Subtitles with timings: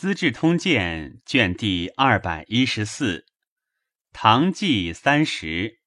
[0.00, 3.26] 资治通鉴》卷第二百一十四，
[4.12, 5.80] 唐纪三十。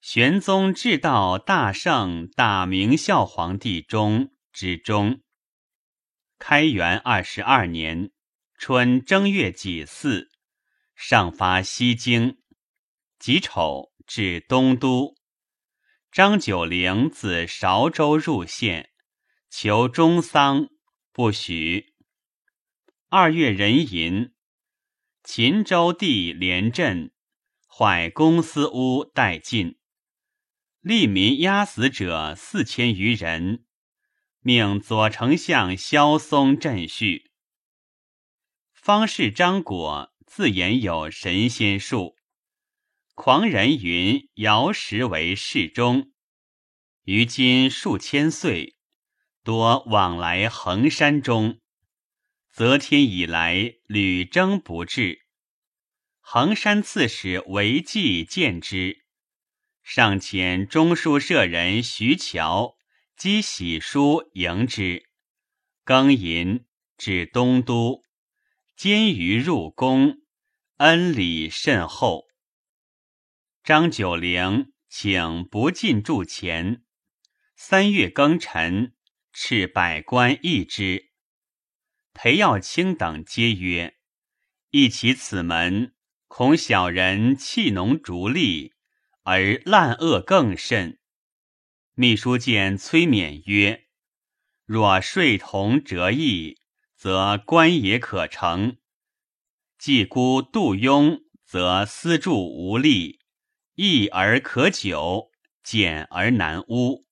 [0.00, 5.22] 玄宗至道大圣大明孝皇帝中之中。
[6.40, 8.10] 开元二十二年
[8.58, 10.28] 春正月己巳，
[10.96, 12.38] 上发西京，
[13.20, 15.14] 己丑至东都。
[16.10, 18.90] 张九龄自韶州入县，
[19.48, 20.66] 求中丧，
[21.12, 21.89] 不许。
[23.12, 24.32] 二月壬寅，
[25.24, 27.10] 秦州地连镇，
[27.66, 29.80] 坏公司屋殆尽，
[30.78, 33.64] 利民压死者四千余人，
[34.42, 37.32] 命左丞相萧嵩镇叙。
[38.72, 42.14] 方士张果自言有神仙术，
[43.16, 46.12] 狂人云瑶石为世中，
[47.02, 48.76] 于今数千岁，
[49.42, 51.59] 多往来衡山中。
[52.52, 55.20] 则天以来屡征不至，
[56.18, 59.04] 衡山刺史韦季见之，
[59.82, 62.76] 上遣中书舍人徐乔
[63.16, 65.06] 积喜书迎之，
[65.84, 66.66] 庚寅
[66.98, 68.02] 至东都，
[68.76, 70.18] 监于入宫，
[70.78, 72.26] 恩礼甚厚。
[73.62, 76.82] 张九龄请不进铸钱，
[77.54, 78.94] 三月庚辰，
[79.32, 81.09] 敕百官议之。
[82.12, 83.96] 裴耀卿等皆曰
[84.70, 85.94] ：“一其此门，
[86.28, 88.74] 恐小人弃农逐利，
[89.22, 90.98] 而滥恶更甚。”
[91.94, 93.86] 秘书见崔勉曰
[94.66, 96.58] ：“若税同折义，
[96.96, 98.76] 则官也可成；
[99.78, 103.20] 既孤杜庸，则私助无力，
[103.74, 105.30] 易而可久，
[105.62, 107.06] 俭而难污。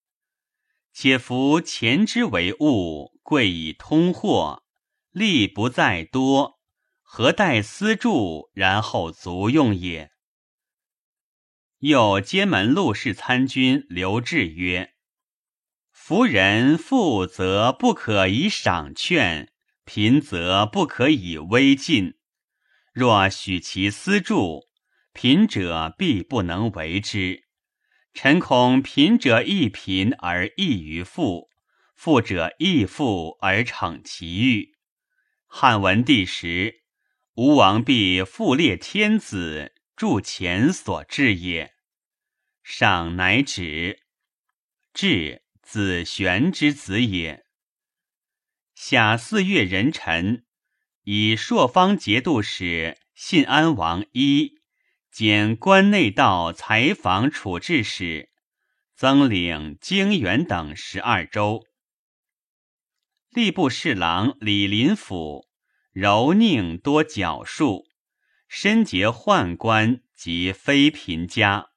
[0.92, 4.64] 且夫钱之为物，贵以通货。”
[5.18, 6.60] 利不在多，
[7.02, 10.12] 何待私助，然后足用也？
[11.78, 14.94] 又监门路事参军刘志曰
[15.90, 19.52] ：“夫人富则不可以赏劝，
[19.84, 22.14] 贫则不可以威进。
[22.92, 24.68] 若许其私助，
[25.12, 27.44] 贫者必不能为之。
[28.14, 31.48] 臣恐贫者亦贫而益于富，
[31.96, 34.74] 富者亦富而逞其欲。”
[35.50, 36.82] 汉文帝时，
[37.34, 41.74] 吴王必复列天子，铸钱所至也。
[42.62, 44.00] 上乃止。
[44.92, 47.46] 至，子玄之子也。
[48.74, 50.44] 夏四月壬辰，
[51.04, 54.60] 以朔方节度使信安王一
[55.10, 58.30] 兼关内道采访处置使，
[58.94, 61.67] 增领泾原等十二州。
[63.38, 65.46] 吏部侍郎李林甫
[65.92, 67.86] 柔佞多矫术，
[68.48, 71.68] 身结宦官及妃嫔家，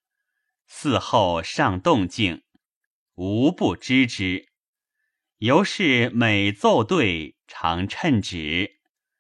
[0.68, 2.42] 嗣后上动静，
[3.14, 4.48] 无不知之。
[5.38, 8.80] 由是每奏对，常称旨，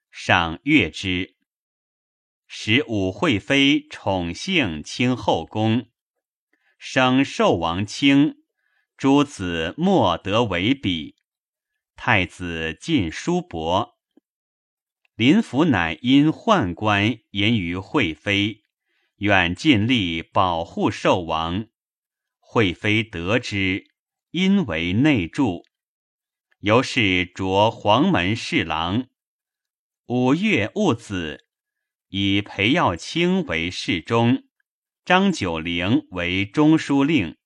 [0.09, 1.35] 赏悦之。
[2.47, 5.91] 使武惠妃宠幸清后宫，
[6.79, 8.37] 生寿王卿，
[8.97, 11.20] 诸子莫得为比。
[12.03, 13.99] 太子进叔伯，
[15.13, 18.63] 林甫乃因宦官言于惠妃，
[19.17, 21.67] 远尽力保护寿王。
[22.39, 23.91] 惠妃得知，
[24.31, 25.63] 因为内助，
[26.61, 29.07] 由是着黄门侍郎。
[30.07, 31.45] 五月戊子，
[32.07, 34.45] 以裴耀卿为侍中，
[35.05, 37.37] 张九龄为中书令，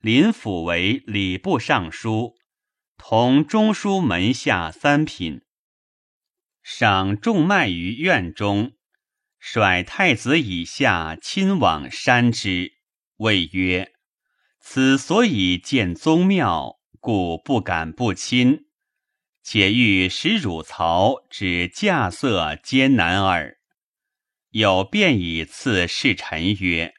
[0.00, 2.38] 林甫为礼部尚书。
[2.96, 5.42] 同中书门下三品，
[6.62, 8.72] 赏众卖于院中，
[9.38, 12.72] 率太子以下亲往山之，
[13.16, 13.92] 谓曰
[14.60, 18.66] ：“此所以建宗庙，故不敢不亲。
[19.42, 23.58] 且欲使汝曹之驾色艰难耳。”
[24.50, 26.94] 有便以赐侍臣曰：“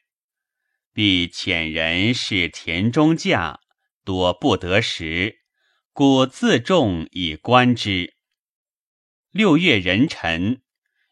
[0.92, 3.60] 必遣人是田中驾，
[4.04, 5.40] 多不得时。”
[5.96, 8.16] 故自重以观之。
[9.30, 10.60] 六月壬辰，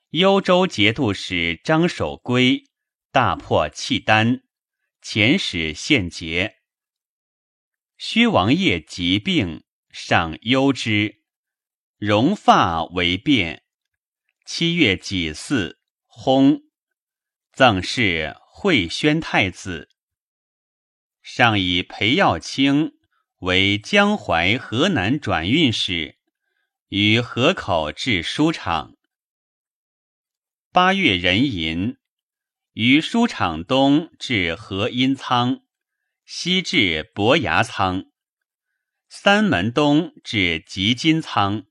[0.09, 2.65] 幽州节度使张守珪
[3.13, 4.43] 大破契丹，
[5.01, 6.57] 遣使献捷。
[7.97, 9.63] 薛王爷疾病，
[9.93, 11.23] 上忧之，
[11.97, 13.63] 容发为变。
[14.45, 15.79] 七月己巳，
[16.09, 16.61] 薨。
[17.53, 19.89] 赠谥惠宣太子。
[21.23, 22.99] 上以裴耀卿。
[23.43, 26.17] 为江淮河南转运使，
[26.91, 28.97] 于河口置书场。
[30.71, 31.97] 八月壬寅，
[32.75, 35.65] 于书场东至河阴仓，
[36.25, 38.05] 西至伯牙仓。
[39.09, 41.67] 三门东至吉金仓，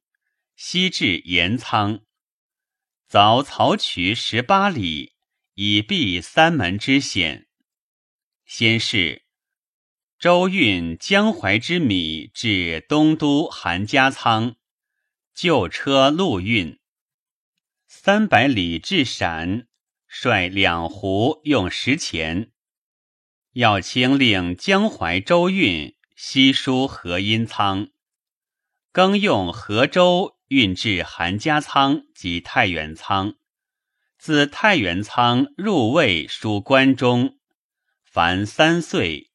[0.57, 2.01] 西至盐仓。
[3.09, 5.13] 凿曹渠十八里，
[5.53, 7.47] 以避三门之险。
[8.45, 9.24] 先是，
[10.21, 14.53] 周运江淮之米至东都韩家仓，
[15.33, 16.77] 旧车陆运。
[17.88, 19.65] 三百里至陕，
[20.06, 22.51] 率两湖用石钱。
[23.53, 27.89] 要清令江淮州运西输河阴仓，
[28.91, 33.38] 更用河州运至韩家仓及太原仓，
[34.19, 37.39] 自太原仓入魏输关中，
[38.03, 39.30] 凡三岁，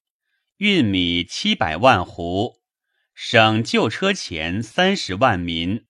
[0.59, 2.61] 运米七百万斛，
[3.15, 5.87] 省旧车钱三十万民。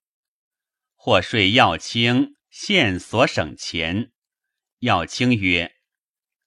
[0.94, 2.36] 或税要清。
[2.48, 4.12] 现所省钱，
[4.78, 5.74] 要清曰：“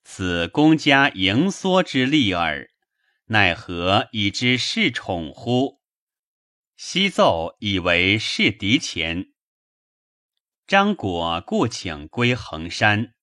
[0.03, 2.67] 此公家盈缩之利耳，
[3.25, 5.81] 奈何以之恃宠乎？”
[6.75, 9.27] 西奏以为是敌钱。
[10.65, 13.13] 张果故请归衡山，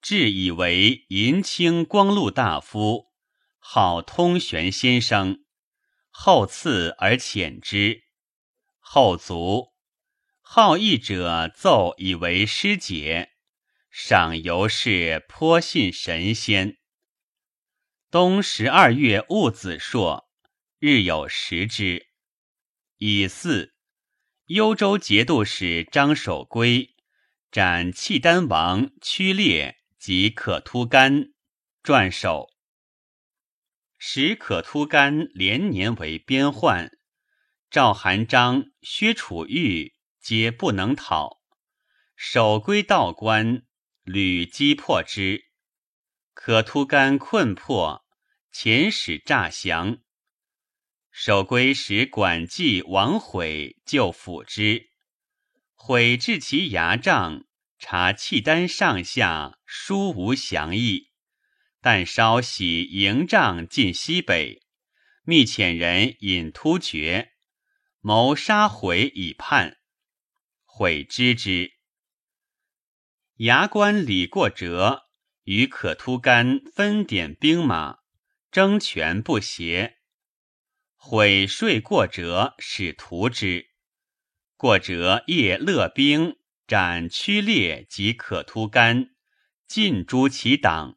[0.00, 3.12] 至以为银青光禄大夫，
[3.66, 5.42] 号通玄先生，
[6.10, 8.02] 后赐而遣之，
[8.78, 9.72] 后卒。
[10.42, 13.30] 好义者奏以为师节，
[13.90, 16.76] 赏由是颇信神仙。
[18.10, 20.28] 冬十二月戊子朔，
[20.78, 22.08] 日有食之。
[22.98, 23.72] 乙巳，
[24.44, 26.90] 幽州节度使张守珪
[27.50, 31.32] 斩契丹王屈烈及可突干，
[31.82, 32.53] 撰首。
[34.06, 36.90] 使可突干连年为边患，
[37.70, 39.94] 赵韩章、薛楚玉。
[40.20, 41.40] 皆不能讨，
[42.14, 43.62] 守归道观，
[44.02, 45.46] 屡击破之。
[46.34, 48.04] 可突干困迫，
[48.52, 49.96] 遣使诈降。
[51.10, 54.90] 守归使管记王悔救抚之，
[55.72, 57.46] 悔至其牙帐，
[57.78, 61.08] 查契丹上下殊无降意，
[61.86, 64.62] 但稍喜营帐进西北，
[65.22, 67.32] 密遣人引突厥，
[68.00, 69.76] 谋杀悔以叛。
[70.64, 71.72] 悔知之，
[73.34, 75.02] 牙关李过折
[75.42, 77.98] 与可突干分点兵马，
[78.50, 79.98] 争权不协。
[80.96, 83.66] 悔税过折使屠之，
[84.56, 89.10] 过折夜勒兵斩屈烈及可突干，
[89.68, 90.96] 尽诛其党，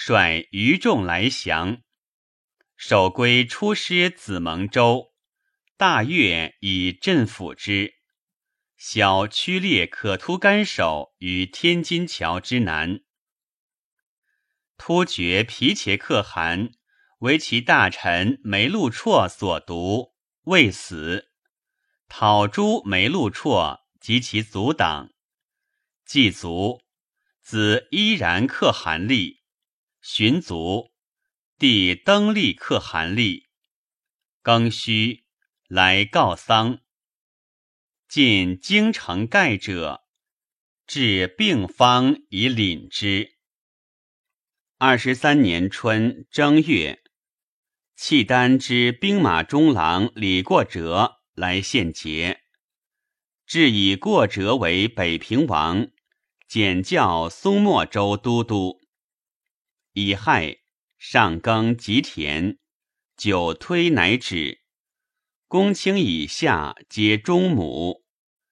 [0.00, 1.82] 率余众来降。
[2.76, 5.12] 守归出师子蒙州，
[5.76, 7.94] 大悦以镇抚之。
[8.76, 13.00] 小屈烈可突干守于天津桥之南。
[14.76, 16.70] 突厥皮切可汗
[17.18, 21.32] 为其大臣梅禄绰所毒，未死，
[22.06, 25.10] 讨诛梅禄绰及其族党。
[26.06, 26.82] 祭卒，
[27.42, 29.37] 子依然可汗立，
[30.00, 30.92] 寻族，
[31.58, 33.48] 弟登利可汗立。
[34.42, 35.24] 庚戌，
[35.66, 36.80] 来告丧。
[38.08, 40.04] 进京城盖者，
[40.86, 43.36] 至病方以领之。
[44.78, 47.02] 二十三年春正月，
[47.96, 52.40] 契丹之兵马中郎李过哲来献节，
[53.44, 55.90] 至以过哲为北平王，
[56.46, 58.77] 简教松莫州都督。
[60.00, 60.58] 乙亥，
[60.96, 62.60] 上耕吉田，
[63.16, 64.62] 久推乃止。
[65.48, 68.04] 公卿以下皆中母，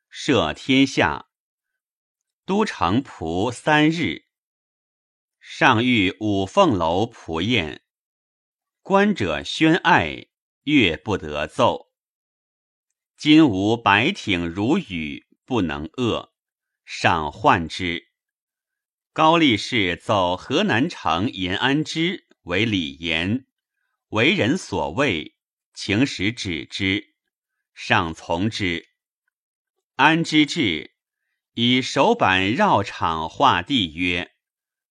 [0.09, 1.29] 摄天下。
[2.45, 4.25] 都城仆三日，
[5.39, 7.85] 上遇五凤楼仆宴，
[8.83, 10.27] 观者宣爱，
[10.65, 11.93] 乐不得奏。
[13.17, 16.31] 今无白挺如雨，不能遏，
[16.85, 18.09] 赏患之。
[19.17, 23.47] 高力士奏河南城延安之为礼言，
[24.11, 25.39] 为人所畏。
[25.73, 27.15] 请使止之，
[27.73, 28.89] 上从之。
[29.95, 30.97] 安之至，
[31.55, 34.33] 以手板绕场画地曰：“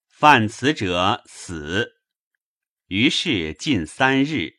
[0.09, 1.99] 犯此者死。”
[2.89, 4.55] 于是近三日，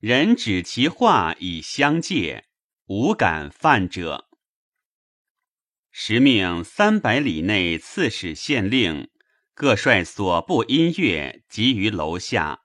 [0.00, 2.48] 人指其画以相戒，
[2.86, 4.28] 无敢犯者。
[5.98, 9.08] 时命三百里内刺史县令
[9.54, 12.60] 各率所部音乐集于楼下，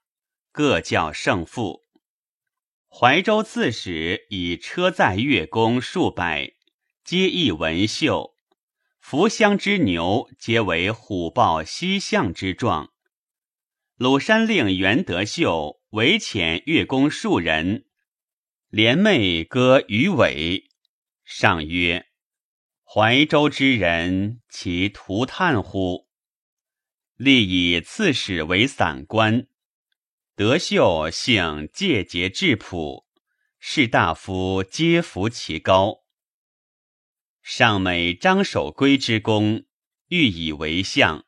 [0.52, 1.80] 各教胜负。
[2.90, 6.52] 怀州刺史以车载乐工数百，
[7.02, 8.34] 皆亦文秀。
[9.00, 12.90] 扶乡之牛，皆为虎豹西向之状。
[13.96, 17.86] 鲁山令袁德秀为遣乐工数人，
[18.68, 20.64] 连袂歌鱼尾。
[21.24, 22.08] 上曰
[22.94, 26.10] ：“怀州之人，其图叹乎？”
[27.16, 29.46] 立以刺史为散官。
[30.36, 33.06] 德秀性介节质朴，
[33.58, 36.04] 士大夫皆服其高。
[37.40, 39.64] 上美张守圭之功，
[40.08, 41.24] 欲以为相。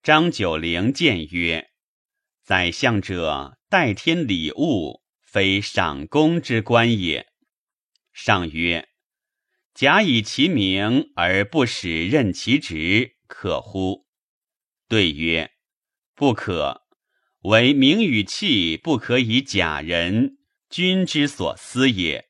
[0.00, 1.72] 张九龄谏曰
[2.44, 7.26] ：“宰相者，代天礼物，非赏功之官也。”
[8.14, 8.87] 上曰
[9.78, 14.08] ：“假以其名而不使任其职，可乎？”
[14.88, 15.52] 对曰
[16.16, 16.82] ：“不可。
[17.42, 22.28] 唯名与器不可以假人，君之所思也。”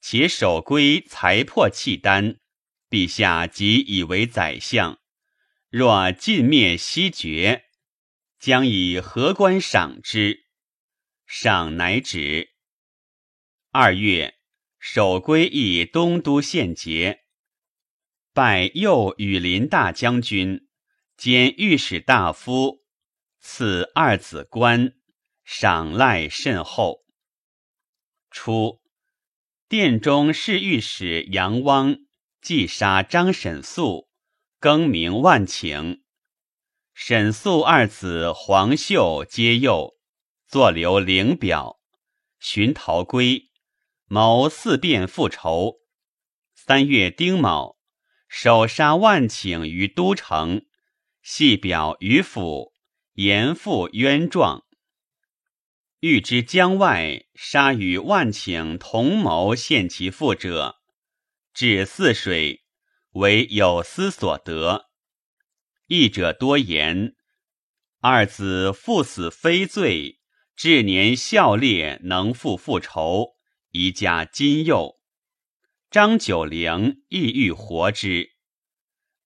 [0.00, 2.38] 且守规才破契丹，
[2.88, 5.00] 陛下即以为宰相。
[5.70, 7.64] 若尽灭西绝，
[8.38, 10.46] 将以何官赏之？
[11.26, 12.50] 上乃止。
[13.72, 14.36] 二月，
[14.80, 17.20] 守归以东都县节，
[18.32, 20.66] 拜右羽林大将军，
[21.18, 22.82] 兼御史大夫，
[23.40, 24.94] 赐二子官，
[25.44, 27.04] 赏赖甚厚。
[28.30, 28.80] 初。
[29.68, 31.98] 殿中侍御史杨汪
[32.40, 34.08] 既杀张沈素，
[34.58, 36.00] 更名万顷。
[36.94, 39.94] 沈素二子黄秀皆幼，
[40.48, 41.78] 作留灵表，
[42.40, 43.49] 寻逃归，
[44.12, 45.82] 谋四变复仇。
[46.52, 47.76] 三月丁卯，
[48.26, 50.62] 首杀万顷于都城，
[51.22, 52.74] 系表于府，
[53.12, 54.64] 严复冤状。
[56.00, 60.80] 欲知江外杀与万顷同谋献其父者，
[61.54, 62.64] 至泗水，
[63.12, 64.86] 为有司所得。
[65.86, 67.14] 译者多言，
[68.00, 70.18] 二子父死非罪，
[70.56, 73.36] 至年孝烈，能复复仇，
[73.70, 75.00] 宜加金佑。
[75.90, 78.30] 张九龄亦欲活之。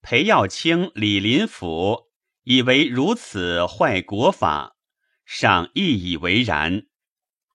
[0.01, 2.11] 裴耀卿、李林甫
[2.43, 4.77] 以为如此坏国法。
[5.25, 6.87] 上亦以为然，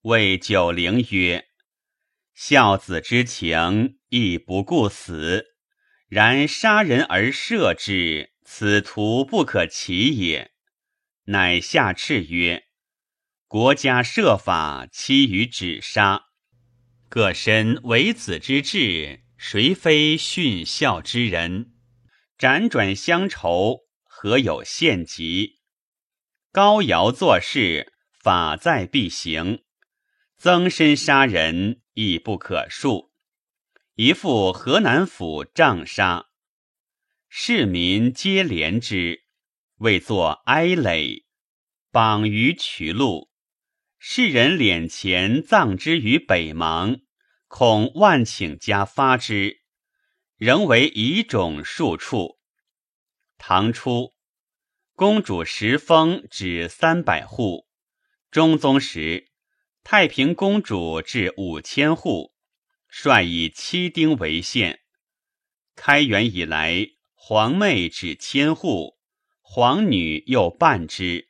[0.02, 1.50] 谓九龄曰
[2.34, 5.44] ：“孝子之情，亦不顾死；
[6.08, 10.52] 然杀人而赦之，此徒不可齐也。”
[11.26, 12.66] 乃下敕曰
[13.46, 16.29] ：“国家设法期于止杀，
[17.10, 21.74] 各身为子之志，谁非殉孝之人？
[22.38, 25.60] 辗转乡愁，何有献疾？”
[26.54, 29.64] 高尧做事，法在必行；
[30.38, 33.10] 增身杀人，亦不可恕。
[33.96, 36.28] 一副河南府杖杀，
[37.28, 39.24] 市民皆怜之，
[39.78, 41.26] 为作哀垒，
[41.90, 43.29] 绑于渠路。
[44.02, 47.02] 世人敛钱葬之于北邙，
[47.50, 49.60] 恐万顷家发之，
[50.38, 52.40] 仍为遗种数处。
[53.38, 54.14] 唐初。
[54.96, 57.68] 公主石封止三百户，
[58.32, 59.32] 中宗时，
[59.82, 62.34] 太平公主至五千户，
[62.90, 64.82] 率以七丁为限。
[65.76, 68.98] 开元以来，皇妹止千户，
[69.40, 71.29] 皇女又半之，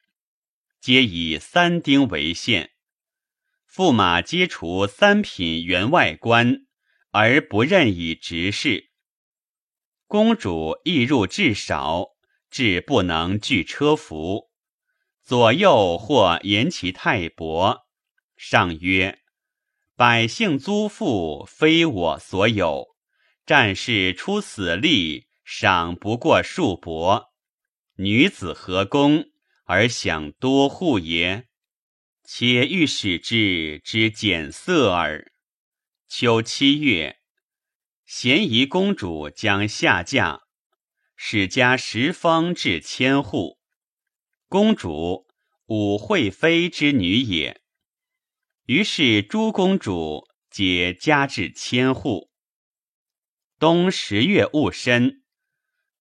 [0.79, 2.71] 皆以三丁为限。
[3.71, 6.65] 驸马皆除三品员外官，
[7.11, 8.89] 而不任以职事。
[10.07, 12.09] 公主亦入至少。
[12.51, 14.49] 至不能拒车服，
[15.23, 17.81] 左右或言其太薄。
[18.35, 19.19] 上曰
[19.95, 22.87] ：“百姓租赋，非我所有。
[23.45, 27.27] 战士出死力，赏不过数帛。
[27.97, 29.28] 女子何功
[29.71, 31.47] 而享多户也？
[32.23, 35.31] 且欲使之之减色耳。”
[36.09, 37.19] 秋七月，
[38.03, 40.41] 咸宜公主将下嫁。
[41.15, 43.59] 史家十方至千户，
[44.47, 45.27] 公主
[45.67, 47.61] 武惠妃之女也。
[48.65, 52.31] 于是诸公主皆加至千户。
[53.59, 55.23] 冬十月戊申，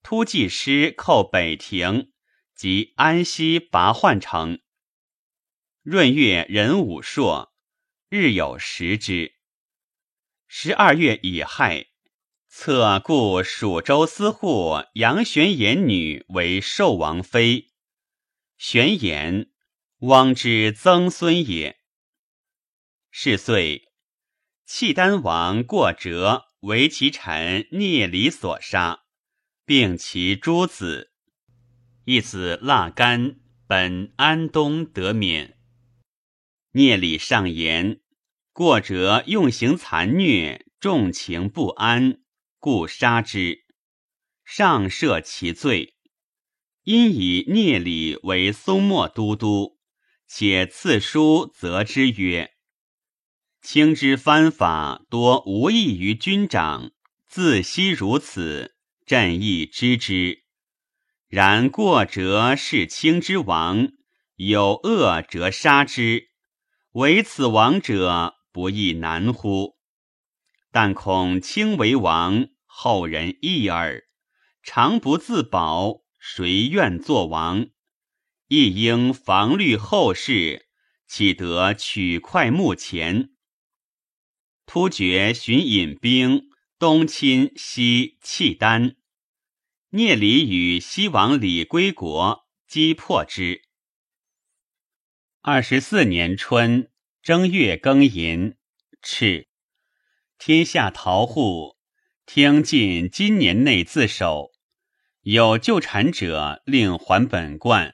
[0.02, 2.12] 突骑师寇北庭
[2.58, 4.58] 及安西拔换城。
[5.84, 7.54] 闰月壬午朔，
[8.08, 9.36] 日有食之。
[10.48, 11.86] 十二月乙亥。
[12.48, 17.70] 册故蜀州司户杨玄言女为寿王妃，
[18.56, 19.52] 玄言
[19.98, 21.78] 汪之曾孙也。
[23.12, 23.92] 是岁，
[24.66, 29.04] 契丹王过折，为其臣聂离所杀，
[29.64, 31.12] 并其诸子。
[32.10, 33.36] 一子腊干
[33.66, 35.58] 本安东得免。
[36.72, 38.00] 聂礼上言：
[38.54, 42.22] 过者用刑残虐，重情不安，
[42.58, 43.66] 故杀之。
[44.42, 45.96] 上赦其罪，
[46.84, 49.78] 因以聂礼为松漠都督，
[50.26, 52.52] 且赐书责之曰
[53.60, 56.90] ：“卿之藩法多无益于军长，
[57.26, 58.74] 自惜如此，
[59.04, 60.44] 朕亦知之。
[61.28, 63.92] 然过则是卿之王，
[64.36, 66.30] 有恶则杀之，
[66.92, 69.76] 为此王者，不亦难乎？
[70.72, 74.04] 但恐卿为王，后人异耳。”
[74.60, 77.68] 常不自保，谁愿作王？
[78.48, 80.66] 亦应防虑后事，
[81.06, 83.30] 岂得取快目前？
[84.66, 88.96] 突厥寻引兵东侵西契丹，
[89.90, 93.62] 聂礼与西王李归国，击破之。
[95.40, 96.90] 二十四年春
[97.22, 98.58] 正月庚寅，
[99.02, 99.46] 敕
[100.36, 101.78] 天下逃户，
[102.26, 104.50] 听进今年内自首。
[105.22, 107.92] 有旧产者，令还本贯；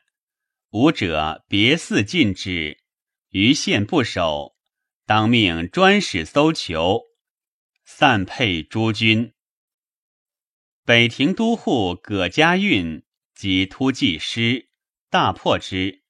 [0.70, 2.82] 无者，别寺禁止。
[3.28, 4.56] 余县不守，
[5.06, 7.02] 当命专使搜求，
[7.84, 9.33] 散配诸军。
[10.86, 14.68] 北庭都护葛家运及突骑师，
[15.08, 16.02] 大破之。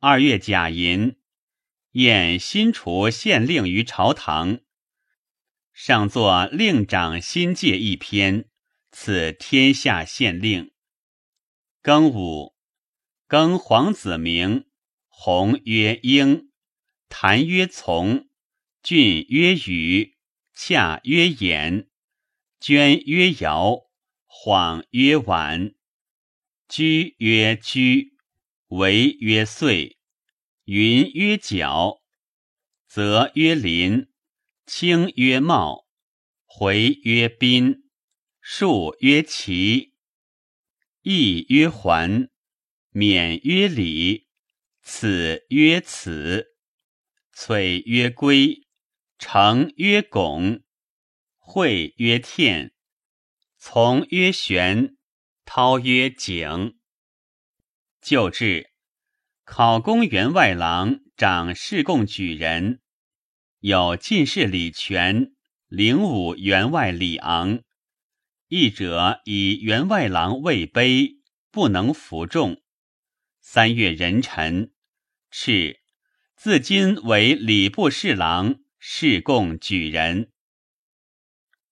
[0.00, 1.16] 二月甲寅，
[1.92, 4.60] 宴新除县令于朝堂，
[5.72, 8.50] 上作令长新界一篇。
[8.92, 10.72] 赐天下县令。
[11.82, 12.56] 庚午，
[13.28, 14.66] 庚皇子名，
[15.08, 16.50] 弘曰英，
[17.08, 18.28] 谭曰从，
[18.82, 20.16] 俊曰宇，
[20.52, 21.86] 洽曰衍，
[22.60, 23.86] 捐曰尧，
[24.26, 25.74] 晃曰婉，
[26.68, 28.18] 居曰居，
[28.66, 29.96] 为曰岁，
[30.64, 32.02] 云曰角，
[32.86, 34.08] 泽曰林，
[34.66, 35.86] 清曰茂，
[36.44, 37.84] 回曰宾。
[38.42, 39.94] 树曰齐，
[41.00, 42.28] 义曰还，
[42.90, 44.28] 免曰礼，
[44.82, 46.56] 此曰此，
[47.34, 48.66] 璀曰归，
[49.18, 50.62] 成曰拱，
[51.52, 52.70] 会曰天，
[53.58, 54.96] 从曰玄，
[55.44, 56.78] 涛曰景。
[58.00, 58.70] 旧制，
[59.42, 62.80] 考公员外郎长侍贡举人，
[63.58, 65.32] 有进士李全，
[65.66, 67.64] 领武员外李昂。
[68.46, 71.16] 一者以员外郎位卑，
[71.50, 72.62] 不能服众。
[73.40, 74.72] 三月壬辰，
[75.32, 75.78] 敕
[76.36, 80.29] 自今为礼部侍郎，侍贡举人。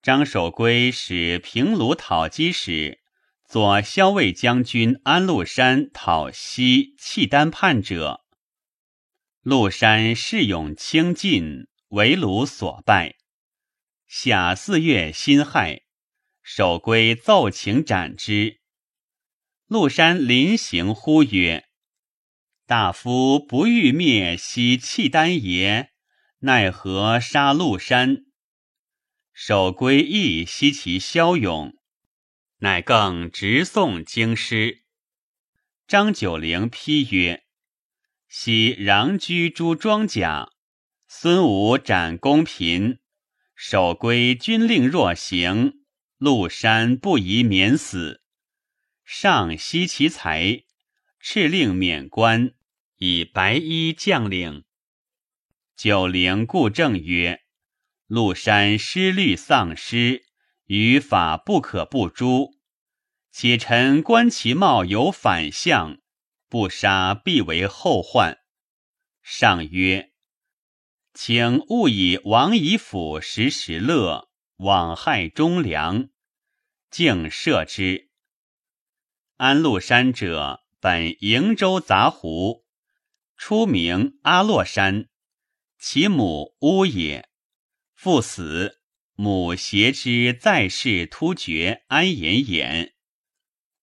[0.09, 3.01] 张守珪使平卢讨击使，
[3.44, 8.25] 左骁卫将军安禄山讨西契丹叛者。
[9.42, 13.16] 禄山恃勇轻进，为虏所败。
[14.07, 15.83] 夏四月辛亥。
[16.42, 18.62] 守归奏请斩之。
[19.66, 21.66] 禄山临行呼曰
[22.66, 25.90] ：“大夫不欲灭西契丹也，
[26.38, 28.25] 奈何杀陆山？”
[29.40, 31.72] 守归亦悉其骁勇，
[32.57, 34.83] 乃更直送京师。
[35.87, 37.44] 张九龄批曰
[38.27, 40.51] ：“昔穰居诸庄甲，
[41.07, 42.98] 孙武斩公平，
[43.55, 45.85] 守归军令若行。”
[46.18, 48.24] 陆山不宜免死，
[49.05, 50.64] 上惜其才，
[51.22, 52.55] 敕令免官，
[52.96, 54.64] 以白衣将领。
[55.77, 57.42] 九龄故正曰
[58.09, 60.25] ：“陆山失律丧失，
[60.64, 62.57] 于法不可不诛。
[63.31, 65.99] 且臣观其貌有反相，
[66.49, 68.38] 不杀必为后患。”
[69.23, 70.11] 上曰
[71.14, 74.27] ：“请勿以王以府时时乐。”
[74.59, 76.09] 枉害忠良，
[76.90, 78.11] 竟赦之。
[79.37, 82.64] 安禄山者，本瀛州杂胡，
[83.37, 85.09] 初名阿洛山，
[85.79, 87.29] 其母乌也。
[88.00, 88.80] 父死，
[89.16, 92.92] 母携之在世突厥安延衍，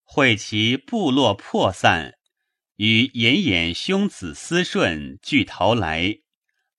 [0.04, 2.14] 会其部落破散，
[2.76, 6.20] 与延衍兄子思顺俱逃来，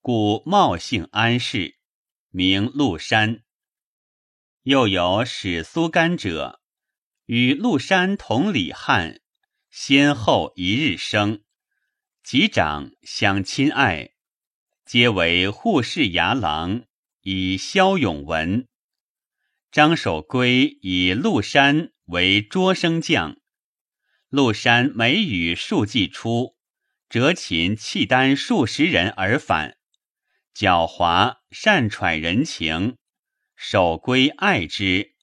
[0.02, 1.78] 故茂姓安氏，
[2.30, 3.44] 名禄山。
[4.64, 6.60] 又有史苏干者，
[7.28, 9.22] 与陆山同李汉，
[9.70, 11.44] 先后一日生，
[12.24, 14.14] 及长相亲爱，
[14.84, 16.86] 皆为护士牙郎，
[17.30, 18.70] 以骁勇闻。
[19.70, 23.36] 张守珪以陆山为捉生将，
[24.30, 26.56] 陆山每与数骑出，
[27.10, 29.76] 折擒契丹数十人而返，
[30.56, 32.96] 狡猾善揣人情，
[33.58, 35.14] 守珪爱之，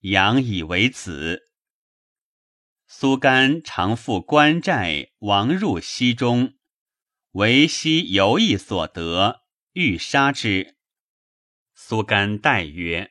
[0.00, 1.42] 养以为子。
[2.88, 6.54] 苏干常赴关寨，亡入西中，
[7.30, 9.42] 为西游役所得，
[9.74, 10.74] 欲杀之。
[11.84, 13.10] 苏干代曰。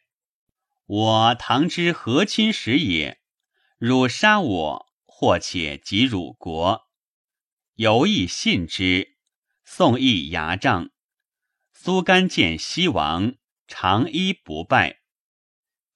[0.85, 3.19] 我唐之和亲时也，
[3.77, 6.83] 汝杀我，或且及汝国。
[7.75, 9.17] 犹亦信之。
[9.65, 10.89] 宋义牙帐。
[11.73, 13.35] 苏干见西王，
[13.67, 15.01] 长衣不拜。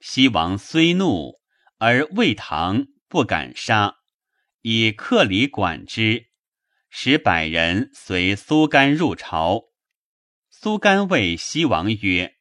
[0.02, 1.40] 西王虽怒，
[1.78, 4.00] 而魏唐不敢杀，
[4.62, 6.28] 以客礼管之，
[6.90, 9.64] 使百人随苏干入朝。
[10.50, 12.35] 苏干谓西王曰：“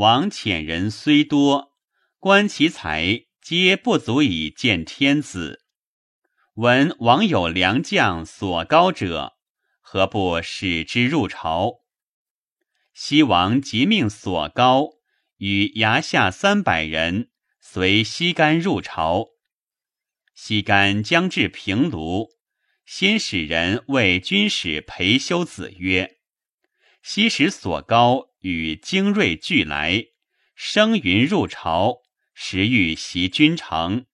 [0.00, 1.76] 王遣人虽多。”
[2.18, 5.64] 观其才，皆不足以见天子。
[6.54, 9.34] 闻王有良将所高者，
[9.80, 11.80] 何不使之入朝？
[12.94, 14.90] 西王即命所高
[15.36, 19.26] 与衙下三百人随西干入朝。
[20.34, 22.28] 西干将至平卢，
[22.86, 26.18] 先使人谓军使裴休子曰
[27.02, 30.04] ：“西使所高与精锐俱来，
[30.54, 32.02] 声云入朝。”
[32.42, 34.06] 时欲袭君城，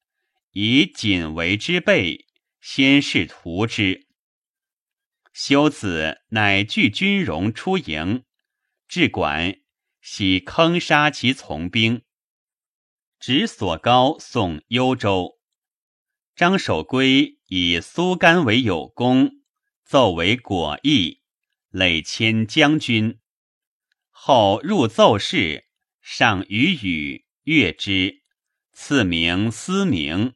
[0.51, 2.27] 以锦为之备，
[2.61, 4.09] 先是图之。
[5.33, 8.25] 修子乃拒军容出营，
[8.89, 9.61] 至管，
[10.01, 12.03] 喜坑杀其从兵。
[13.21, 15.39] 执所高送幽州。
[16.35, 19.31] 张守珪以苏干为有功，
[19.85, 21.23] 奏为果毅，
[21.69, 23.21] 累迁将军。
[24.29, 25.67] 后入奏事，
[26.01, 27.27] 上与语。
[27.45, 28.23] 悦之，
[28.73, 30.35] 赐名思明。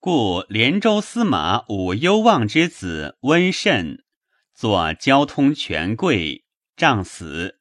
[0.00, 4.06] 故连州司马武攸望之子温慎，
[4.54, 7.60] 作交通权贵，杖死。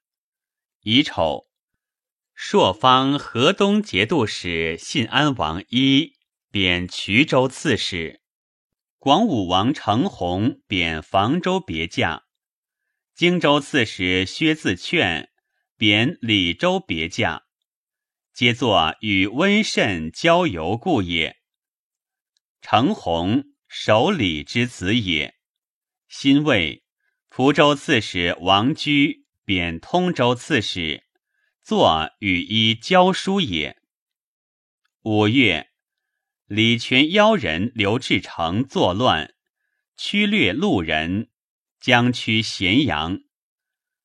[0.83, 1.47] 乙丑，
[2.33, 6.13] 朔方河东节度使信安王一
[6.49, 8.21] 贬衢州刺史，
[8.97, 12.26] 广武王承弘贬房州别驾，
[13.17, 15.31] 荆州刺史薛自劝
[15.75, 17.45] 贬李州别驾。
[18.31, 21.37] 皆作与温慎交游故也。
[22.61, 25.33] 程弘守礼之子也。
[26.07, 26.83] 辛未，
[27.27, 31.03] 蒲州刺史王居贬通州刺史，
[31.63, 33.77] 作与一交书也。
[35.01, 35.71] 五月，
[36.45, 39.33] 李全妖人刘志成作乱，
[39.95, 41.31] 驱掠路人，
[41.87, 43.21] 将驱咸阳，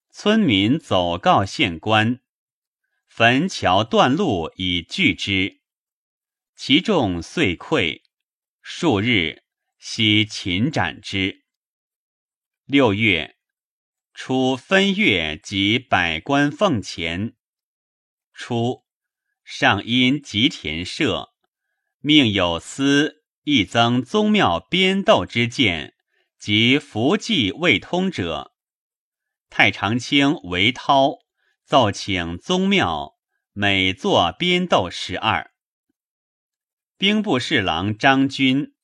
[0.09, 2.21] 村民走告县官。
[3.09, 5.59] 焚桥断路以拒之，
[6.55, 8.03] 其众遂溃。
[8.61, 9.43] 数日，
[9.79, 11.43] 悉擒斩之。
[12.67, 13.37] 六月，
[14.15, 17.35] 初分月及百官奉钱。
[18.33, 18.85] 初，
[19.43, 21.35] 上因吉田社，
[21.99, 25.97] 命有司亦增宗庙编斗之见，
[26.43, 28.53] 及符记未通者。
[29.49, 31.21] 太常卿韦涛。
[31.65, 33.15] 奏请宗庙
[33.53, 35.53] 每作编斗十二。
[36.99, 38.75] 兵部侍郎张军、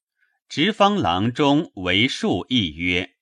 [0.48, 3.16] 直方郎中为数亦曰：“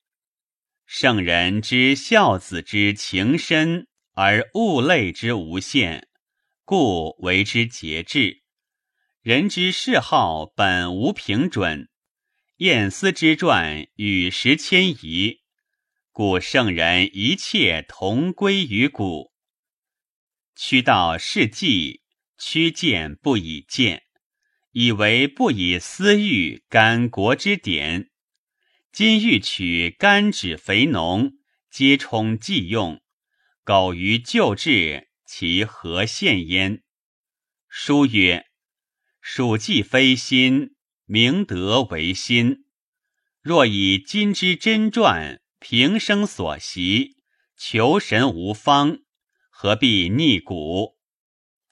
[0.85, 6.09] 圣人知孝子之情深，而物类之无限，
[6.67, 8.43] 故为之节制。
[9.23, 11.89] 人之嗜好本无平准，
[12.59, 15.43] 晏思之传与时迁移，
[16.11, 19.31] 故圣人一切同归于古。”
[20.57, 22.01] 屈道是计，
[22.39, 24.05] 屈谏不以谏，
[24.73, 28.09] 以为不以私欲干国之典。
[28.91, 31.33] 今欲取干脂肥农，
[31.71, 33.03] 皆充计用，
[33.65, 36.83] 苟于旧制，其何献焉？
[37.69, 38.47] 书曰
[39.21, 40.76] ：“蜀计非心，
[41.07, 42.67] 明德为心。
[43.41, 47.17] 若以今之真传，平生所习，
[47.57, 48.99] 求神无方。”
[49.51, 50.99] 何必逆古？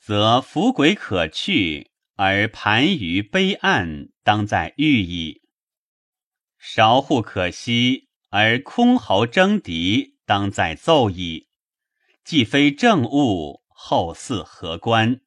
[0.00, 5.42] 则福鬼可去，而盘于悲暗，当在欲矣；
[6.58, 11.48] 韶户可息，而空侯争敌，当在奏矣。
[12.24, 15.20] 既非正物，后嗣何关？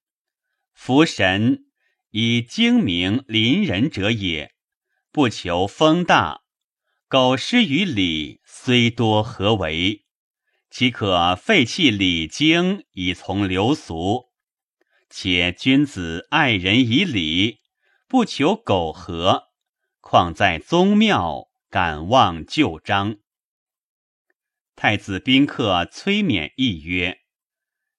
[0.73, 1.66] 福神
[2.11, 4.53] 以精明临人者也，
[5.11, 6.41] 不求风大。
[7.07, 10.05] 苟失于礼，虽多何为？
[10.69, 14.31] 岂可废弃礼经以从流俗？
[15.09, 17.61] 且君子爱人以礼，
[18.07, 19.45] 不求苟合，
[20.01, 23.17] 况在宗庙敢忘旧章？
[24.75, 27.21] 太子宾客崔勉亦曰：“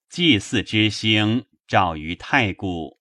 [0.07, 2.98] 祭祀之星照于太古，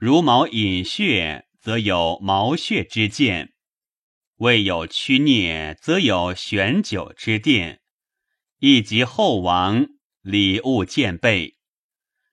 [0.00, 3.48] 如毛饮血，则有毛血之见；
[4.36, 7.82] 未有屈孽，则有悬酒之殿。
[8.60, 9.88] 亦及后王，
[10.22, 11.58] 礼物渐备。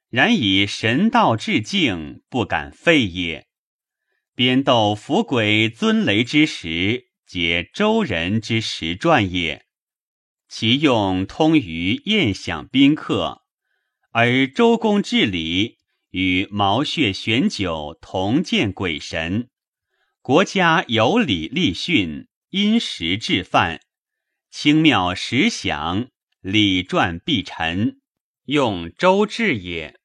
[0.09, 3.47] 然以神道至敬，不敢废也。
[4.33, 9.65] 边斗伏鬼尊雷之时，皆周人之实传也。”
[10.47, 13.41] 其用通于宴享宾客，
[14.11, 15.76] 而周公治理
[16.17, 19.51] 与毛血玄酒同见鬼神。
[20.23, 23.81] 国家有礼立训，因时制范，
[24.49, 26.07] 清庙时享，
[26.41, 28.01] 礼传必陈，
[28.45, 29.99] 用周制也。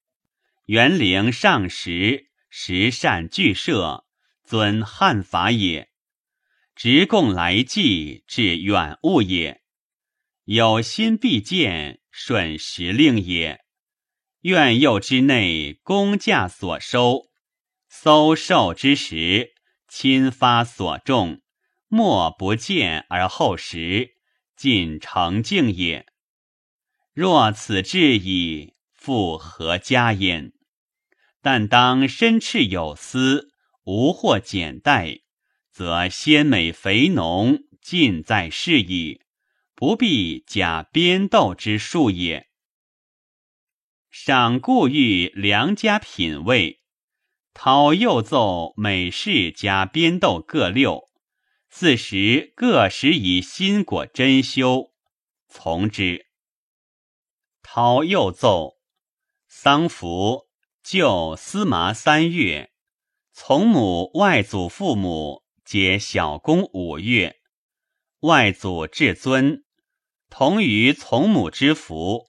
[0.67, 4.05] 元陵上时，时善俱设，
[4.45, 5.89] 尊汉法也。
[6.77, 9.63] 直贡来祭，至远物也。
[10.45, 13.62] 有心必见，顺时令也。
[14.43, 17.29] 院囿之内，公价所收；
[17.89, 19.53] 搜受之时，
[19.87, 21.43] 亲发所种。
[21.87, 24.17] 莫不见而后食，
[24.57, 26.07] 尽成敬也。
[27.13, 30.53] 若此至矣，复何加焉？
[31.41, 33.53] 但当身赤有丝，
[33.85, 35.21] 无或简待，
[35.71, 39.21] 则鲜美肥浓，尽在是矣。
[39.77, 42.49] 不必假编斗之术也。
[44.25, 46.81] 赏故欲良家品味，
[47.55, 51.09] 讨又奏美事加编斗各六，
[51.69, 54.93] 四时各时以新果珍馐，
[55.49, 56.27] 从之。
[57.65, 58.75] 讨又奏
[59.49, 60.45] 丧服
[60.85, 62.71] 旧司麻三月，
[63.33, 67.41] 从母外祖父母皆小公五月，
[68.21, 69.65] 外祖至尊。
[70.31, 72.29] 同于从母之福，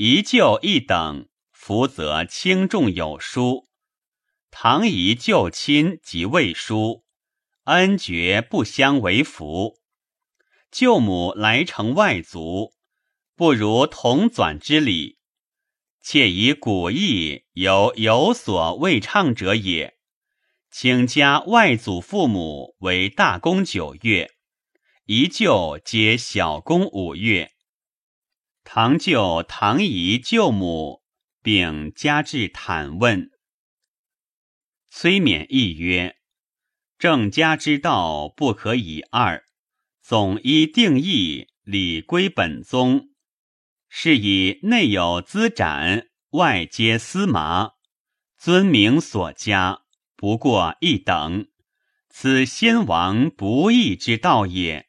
[0.00, 3.66] 一旧一等，福则轻重有殊。
[4.48, 7.02] 唐夷旧亲即未疏，
[7.64, 9.80] 恩爵不相为福。
[10.70, 12.74] 舅母来承外族，
[13.34, 15.18] 不如同纂之礼。
[16.00, 19.96] 且以古义有有所未畅者也，
[20.70, 24.30] 请加外祖父母为大公九月。
[25.06, 27.50] 一舅皆小公五月，
[28.70, 31.00] 堂舅、堂姨、舅母，
[31.42, 33.30] 并加至坦问。
[34.90, 36.16] 崔勉亦曰
[36.98, 39.42] ：“正家之道不可以二，
[40.02, 43.08] 总依定义，礼归本宗。
[43.88, 47.70] 是以内有资斩，外皆司麻，
[48.36, 49.80] 尊名所加，
[50.14, 51.48] 不过一等。
[52.10, 54.88] 此先王不义之道也。”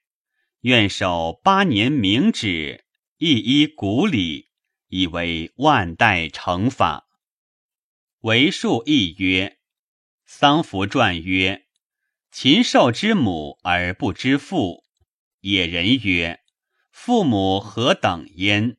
[0.64, 2.84] 愿守八年明旨，
[3.22, 4.48] 一依古礼，
[4.88, 7.10] 以为万代成法。
[8.22, 9.58] 为数亦曰：
[10.26, 11.66] 桑福传曰：
[12.32, 14.86] 禽兽之母而不知父。
[15.42, 16.40] 野人曰：
[16.94, 18.78] 父母何等焉？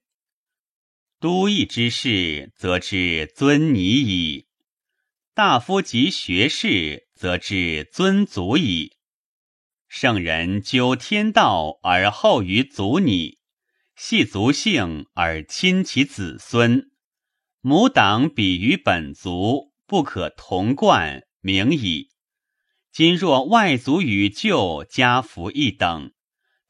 [1.19, 4.47] 都邑之士，则知尊尼矣；
[5.35, 8.97] 大夫及学士，则知尊祖矣。
[9.87, 13.40] 圣人究天道而后于族拟，
[14.03, 16.91] 系族姓而亲其子孙。
[17.61, 22.09] 母党比于本族，不可同冠，名矣。
[22.91, 26.13] 今若外族与旧家福一等，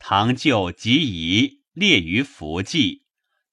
[0.01, 3.05] 堂舅及姨列于福记，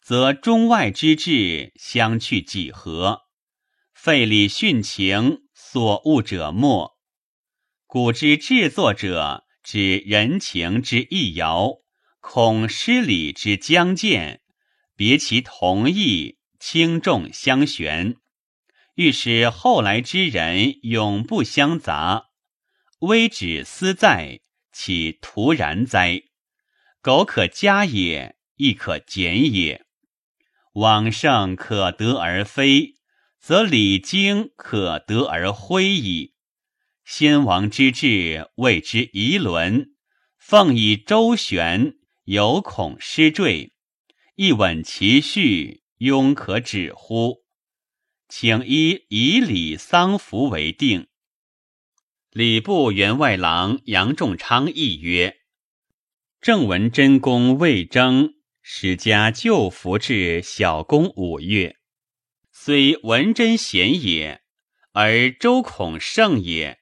[0.02, 3.22] 则中外之志相去几何？
[3.94, 6.98] 废礼殉情，所恶者莫。
[7.86, 9.44] 古之制作者。
[9.63, 11.74] 指人情之易遥，
[12.30, 14.42] 恐失礼之将见，
[14.98, 18.18] 别其同意，轻重相悬，
[18.96, 22.26] 欲使后来之人永不相杂。
[23.00, 24.42] 微止思在，
[24.74, 26.24] 岂徒然哉？
[27.02, 29.86] 苟可加也，亦可减也。
[30.74, 32.96] 往圣可得而非，
[33.40, 36.34] 则礼经可得而挥矣。
[37.06, 39.94] 先王之治，谓之仪伦；
[40.38, 41.94] 奉以周旋，
[42.28, 43.72] 犹恐失坠。
[44.36, 47.46] 一吻其序，庸可止乎？
[48.28, 51.08] 请依以礼丧服为定。
[52.32, 55.38] 礼部员外郎杨仲昌亦曰：
[56.42, 61.78] 正文真公魏征，始加旧服至小公五月，
[62.52, 64.42] 虽文贞贤也，
[64.92, 66.82] 而周孔圣也。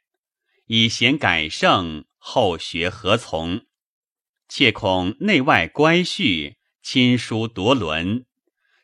[0.66, 3.64] 以贤改圣，后学何从？
[4.58, 8.26] 切恐内外乖序，亲疏夺伦，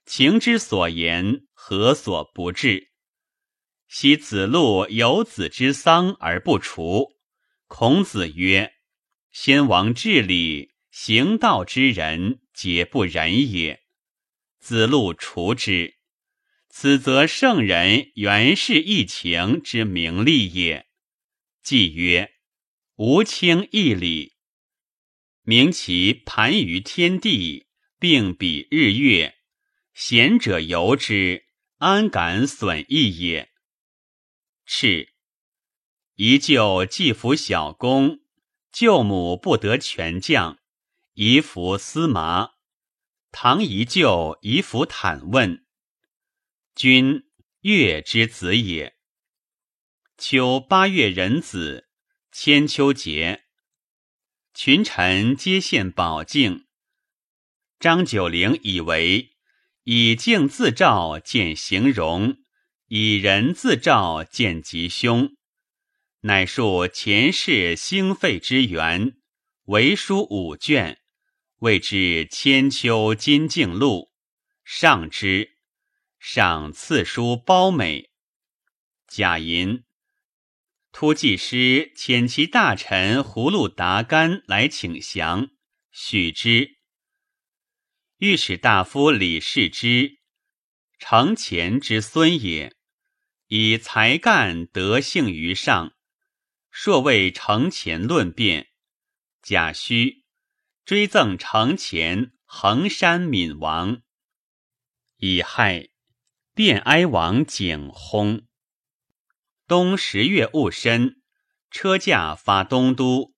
[0.05, 2.89] 情之所言，何所不至？
[3.88, 7.13] 昔子路有子之丧而不除。
[7.67, 8.73] 孔子曰
[9.31, 13.79] ：“先王治理，行道之人，皆不仁也。”
[14.60, 15.95] 子路除之。
[16.67, 20.88] 此则圣人原是一情之名利也。
[21.63, 22.34] 既曰
[22.97, 24.34] ：“吾轻义理，
[25.51, 27.67] 明其盘于天地，
[27.99, 29.35] 并比日月。
[29.93, 31.43] 贤者由之，
[31.79, 33.51] 安敢损益也？”
[34.65, 35.09] 赤。
[36.15, 38.21] 一舅既服小公，
[38.71, 40.57] 舅母不得权将，
[41.15, 42.51] 宜服司马。
[43.33, 45.65] 唐一舅宜服坦问。
[46.75, 48.95] 君月之子也。
[50.17, 51.89] 秋八月壬子，
[52.31, 53.43] 千秋节，
[54.53, 56.65] 群臣皆献宝镜。
[57.79, 59.31] 张九龄以为
[59.83, 62.37] 以镜自照见形容，
[62.87, 65.35] 以人自照见吉凶。
[66.21, 69.13] 乃述前世兴废之源，
[69.63, 70.99] 为书五卷，
[71.59, 74.09] 谓之《千秋金镜录》。
[74.63, 75.57] 上之，
[76.19, 78.11] 上赐书褒美。
[79.07, 79.83] 贾银，
[80.91, 85.49] 突骑师遣其大臣葫芦达干来请降，
[85.89, 86.77] 许之。
[88.17, 90.19] 御史大夫李世之，
[90.99, 92.75] 承乾之孙也，
[93.47, 95.93] 以才干德性于上。
[96.69, 98.67] 朔为承乾论辩，
[99.41, 100.23] 贾诩
[100.86, 104.01] 追赠承乾衡山闽王。
[105.17, 105.89] 乙亥，
[106.54, 108.45] 卞哀王景薨。
[109.71, 111.21] 冬十月戊申，
[111.69, 113.34] 车驾发东都。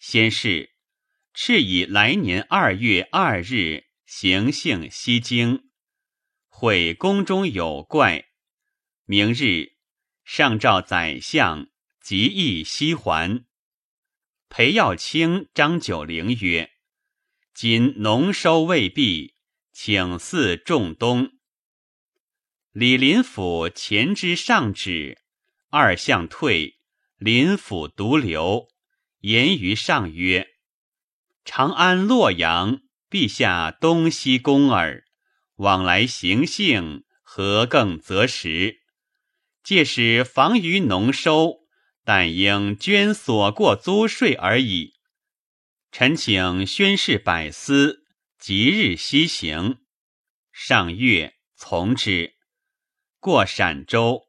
[0.00, 0.74] 先是，
[1.32, 5.60] 敕以来年二月二日行幸西京，
[6.48, 8.24] 会宫中有怪。
[9.04, 9.76] 明日，
[10.24, 11.68] 上诏宰相。
[12.00, 13.44] 即意西还。
[14.48, 16.72] 裴耀卿、张九龄曰
[17.54, 19.36] ：“今农收未毕，
[19.72, 21.30] 请祀仲冬。”
[22.74, 25.22] 李林甫前之上旨，
[25.76, 26.78] 二相退，
[27.16, 28.68] 林甫独留，
[29.22, 30.46] 言于上曰
[31.44, 35.02] ：“长安、洛阳，陛下东西宫耳，
[35.56, 38.82] 往来行幸，何更择时？
[39.64, 41.64] 届时防于农收。”
[42.06, 44.92] 但应捐所过租税而已。
[45.90, 48.04] 臣请宣示百司，
[48.38, 49.78] 即日西行。
[50.52, 52.34] 上月从之。
[53.18, 54.28] 过陕州，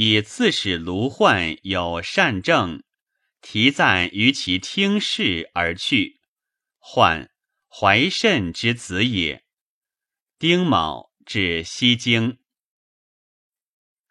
[0.00, 2.84] 以刺史卢焕有善政，
[3.40, 6.20] 题赞于其听事而去。
[6.78, 7.32] 焕，
[7.66, 9.44] 怀慎之子也。
[10.38, 12.38] 丁卯，至西京。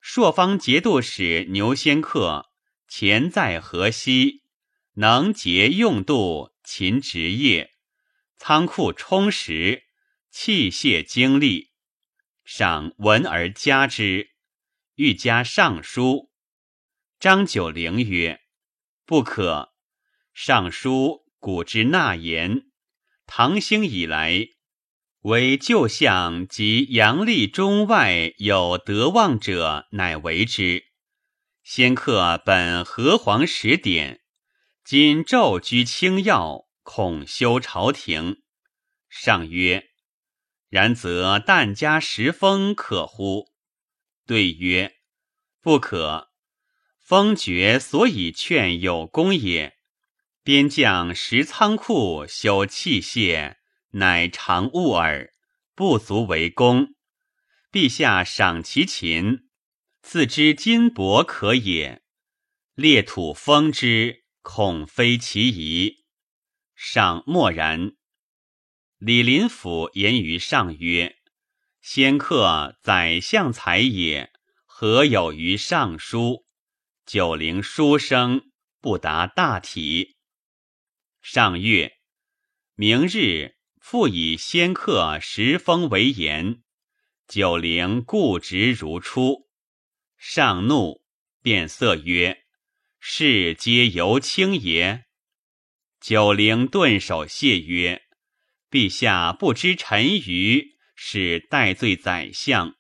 [0.02, 2.52] 朔方节度使牛仙客。
[2.90, 4.44] 前在河西，
[4.96, 7.72] 能节用度，勤职业，
[8.36, 9.84] 仓库充实，
[10.30, 11.72] 器械精利。
[12.44, 14.32] 赏闻而加之，
[14.98, 16.32] 欲加尚书。
[17.20, 18.42] 张九龄曰
[19.06, 19.76] ：“不可。
[20.34, 22.72] 尚书古之纳言，
[23.28, 24.48] 唐兴以来，
[25.20, 30.86] 为旧相及阳历中外有德望者，乃为之。”
[31.62, 34.22] 先刻本河皇十典，
[34.84, 38.42] 今骤居清要，恐修朝廷。
[39.10, 39.90] 上曰
[40.70, 43.56] ：“然则但加十封可乎？”
[44.28, 44.98] 对曰
[45.62, 46.30] ：“不可。
[47.00, 49.78] 封爵所以劝有功也。
[50.44, 53.56] 边将食仓库，修器械，
[53.92, 55.34] 乃常物耳，
[55.74, 56.94] 不足为功。
[57.72, 59.48] 陛下赏其勤。”
[60.04, 62.02] 自知金帛可也，
[62.76, 66.06] 列土封之，恐非其宜。
[66.76, 67.98] 上默然。
[69.00, 71.17] 李林甫言于上曰
[71.90, 74.34] ：“先客宰相才也，
[74.66, 76.46] 何有于尚书？
[77.06, 80.18] 九龄书生不达大体。”
[81.24, 81.94] 上月，
[82.76, 86.62] 明日复以先客十封为言，
[87.26, 89.48] 九龄固执如初。
[90.18, 91.02] 上怒，
[91.42, 92.44] 变色曰
[93.00, 95.06] ：“是皆由卿也。”
[96.02, 98.04] 九龄顿首谢曰
[98.70, 102.76] ：“陛下不知臣愚，是戴罪宰相，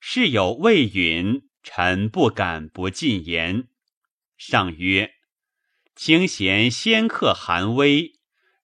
[0.00, 3.68] 事有未允，臣不敢不进言。
[4.38, 5.12] 上曰
[5.94, 8.14] ：“卿贤先克韩威，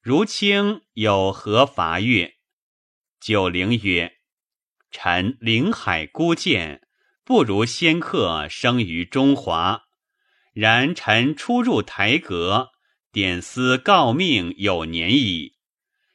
[0.01, 2.36] 如卿有何伐越？”
[3.20, 4.14] 九龄曰
[4.90, 6.88] ：“臣临海孤见，
[7.22, 9.82] 不如先克生于中华。
[10.55, 12.70] 然臣初入台阁，
[13.12, 15.57] 点司诰命有年矣。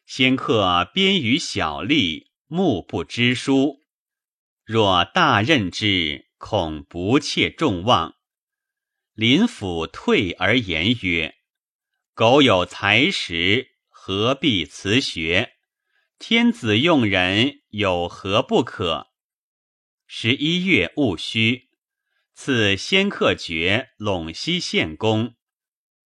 [0.08, 3.80] 先克边于小吏，目不知书。
[4.66, 8.18] 若大任之，恐不切众望。”
[9.16, 11.36] 林甫退而言曰
[12.14, 15.54] ：“苟有才识，何必辞学？
[16.20, 19.08] 天子用人，有何不可？”
[20.06, 21.70] 十一月戊戌，
[22.34, 25.36] 赐先客爵陇西县公，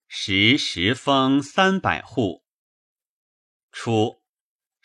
[0.08, 2.46] 时时封三百户。
[3.72, 4.22] 初，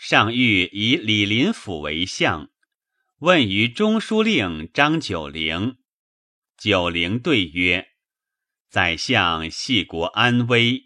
[0.02, 2.50] 上谕以李林甫为相，
[3.18, 5.76] 问于中书令张九龄。
[6.56, 7.86] 九龄对曰。
[8.70, 10.84] 宰相系国安危，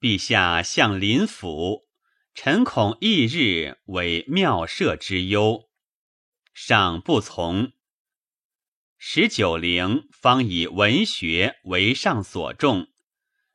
[0.00, 1.86] 陛下向林甫，
[2.34, 5.70] 臣恐翌日为庙社之忧，
[6.52, 7.70] 上不从。
[8.96, 12.88] 十九龄方以文学为上所重，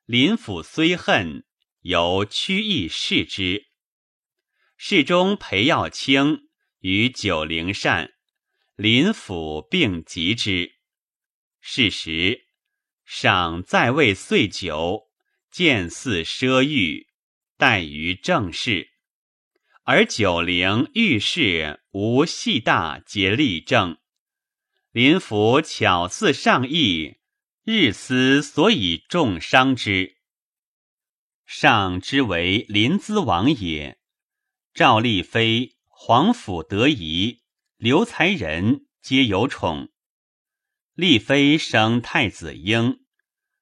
[0.05, 1.45] 林甫虽恨，
[1.81, 3.72] 犹屈意视之。
[4.85, 8.11] 侍中裴耀卿与九龄善，
[8.75, 10.73] 临甫并疾之。
[11.61, 12.41] 是时。
[13.05, 15.03] 上在位岁久，
[15.49, 17.07] 见似奢欲，
[17.55, 18.89] 待于政事。
[19.83, 23.97] 而九龄遇事无细大皆立正，
[24.91, 27.19] 林甫巧似上意，
[27.63, 30.17] 日思所以重伤之。
[31.45, 33.97] 上之为临淄王也，
[34.73, 37.43] 赵丽妃、皇甫德仪、
[37.77, 39.89] 刘才人皆有宠。
[40.95, 43.05] 丽妃生太子婴，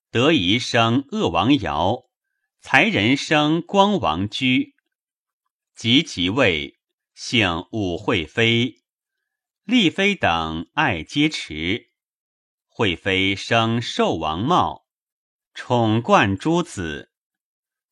[0.10, 2.04] 德仪生鄂王尧，
[2.62, 4.74] 才人生光王居。
[5.76, 6.80] 及即位，
[7.14, 8.76] 姓武惠妃，
[9.66, 11.90] 丽妃等爱皆持。
[12.70, 14.86] 惠妃生寿王茂，
[15.54, 17.11] 宠冠诸子。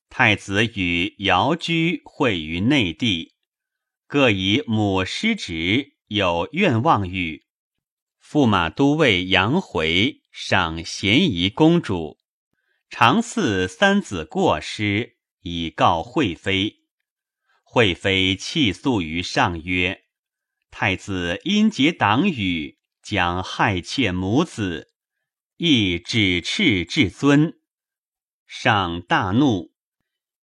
[0.10, 3.36] 太子与姚居会于内地，
[4.08, 7.46] 各以母失职，有愿望语。
[8.22, 12.18] 驸马都尉杨回赏咸宜公主，
[12.90, 16.78] 常赐三子过失，以告惠妃。
[17.64, 20.06] 惠妃泣诉于上曰
[20.72, 24.92] ：“太子因结党羽，将害妾母子，
[25.58, 27.60] 亦指斥至尊。”
[28.48, 29.72] 上大怒，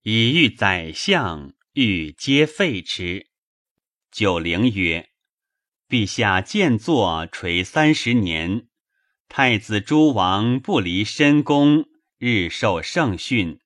[0.09, 3.27] 以欲宰相，欲皆废之。
[4.13, 5.09] 九龄曰。
[5.89, 8.69] 陛下建作垂三十年，
[9.29, 11.87] 太子诸王不离深宫，
[12.19, 13.59] 日受圣训。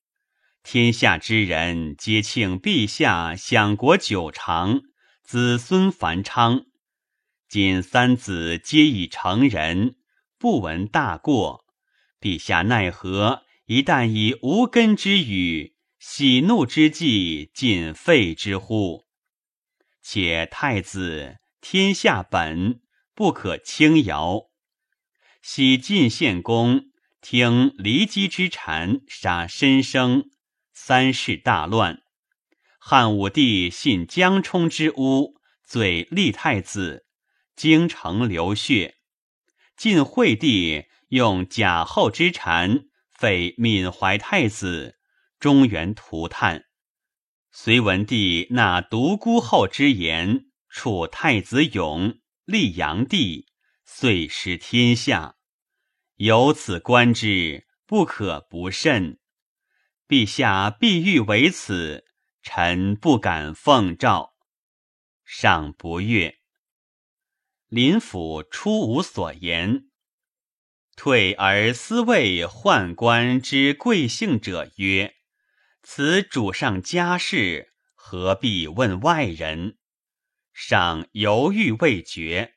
[0.63, 4.81] 天下之人皆庆陛下享国久长，
[5.23, 6.65] 子孙繁昌。
[7.51, 9.97] 今三子皆已成人，
[10.39, 11.67] 不闻大过，
[12.19, 13.43] 陛下奈何？
[13.67, 19.05] 一旦以无根之语，喜怒之计，尽废之乎？
[20.01, 21.37] 且太子。
[21.61, 22.81] 天下本
[23.15, 24.49] 不可轻摇。
[25.43, 26.85] 喜晋献公
[27.21, 30.31] 听骊姬之谗，杀申生，
[30.73, 32.01] 三世大乱。
[32.79, 37.05] 汉武帝信江充之诬，罪立太子，
[37.55, 38.97] 京城流血。
[39.77, 44.97] 晋惠帝用贾后之谗，废闵怀太子，
[45.41, 46.67] 中原涂炭。
[47.51, 50.47] 隋文帝纳独孤后之言。
[50.73, 53.49] 处太子勇，立炀帝，
[53.85, 55.35] 遂失天下。
[56.15, 59.19] 由此观之，不可不慎。
[60.07, 62.05] 陛下必欲为此，
[62.41, 64.35] 臣不敢奉诏。
[65.25, 66.39] 上不悦。
[67.67, 69.91] 林甫初无所言，
[70.95, 75.17] 退而思谓宦官之贵姓者曰
[75.93, 79.77] ：“此主上家事，何必问外人？”
[80.55, 82.55] 上犹豫未决。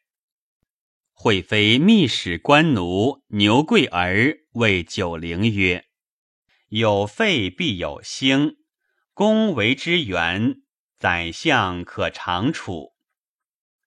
[1.13, 5.87] 惠妃密使官奴牛贵儿谓九龄曰
[6.69, 8.57] ：“有废必有兴，
[9.15, 10.61] 公为之源，
[10.99, 12.93] 宰相可长处。”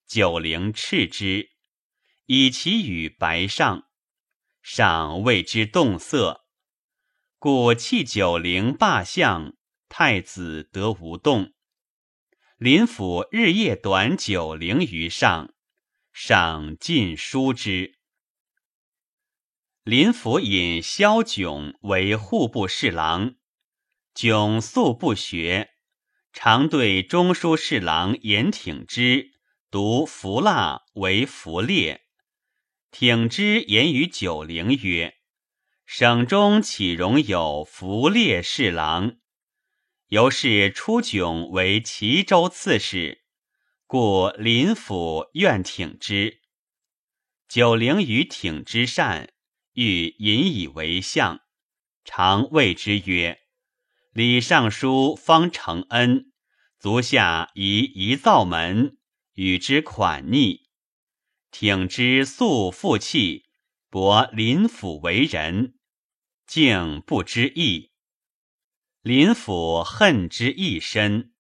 [0.08, 1.50] 九龄斥之，
[2.24, 3.84] 以其与白上，
[4.60, 6.45] 上为之动色，
[7.38, 9.52] 故弃九龄罢相，
[9.90, 11.52] 太子得无动。
[12.56, 15.52] 林甫日夜短九龄于上，
[16.14, 17.98] 上尽书之。
[19.84, 23.34] 林甫引萧炯为户部侍郎，
[24.14, 25.74] 炯素不学，
[26.32, 29.32] 常对中书侍郎严挺之
[29.70, 32.06] 读符蜡为符列。
[32.90, 35.15] 挺之言于九龄曰
[35.86, 39.16] ：“省中岂容有符列侍郎？”
[40.08, 43.24] 由是出炯为齐州刺史，
[43.86, 46.42] 故林甫愿挺之。
[47.48, 49.32] 九龄与挺之善。
[49.78, 51.40] 欲引以为相，
[52.02, 53.40] 常谓之曰
[54.14, 56.32] ：“李尚书方承恩，
[56.78, 58.96] 足下宜一灶门
[59.34, 60.70] 与之款逆。
[61.50, 63.44] 挺之素负气，
[63.90, 65.75] 博林府为人，
[66.46, 67.90] 竟不知义。
[69.02, 71.32] 林甫恨之亦深。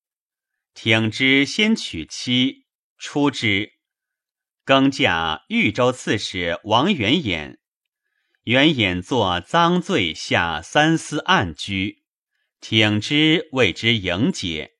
[0.74, 2.66] 挺之先娶妻，
[2.98, 3.72] 出之，
[4.64, 7.58] 更嫁豫州刺史王元衍。”
[8.44, 12.04] 原演作赃罪下三司案居，
[12.60, 14.76] 挺之为之迎解。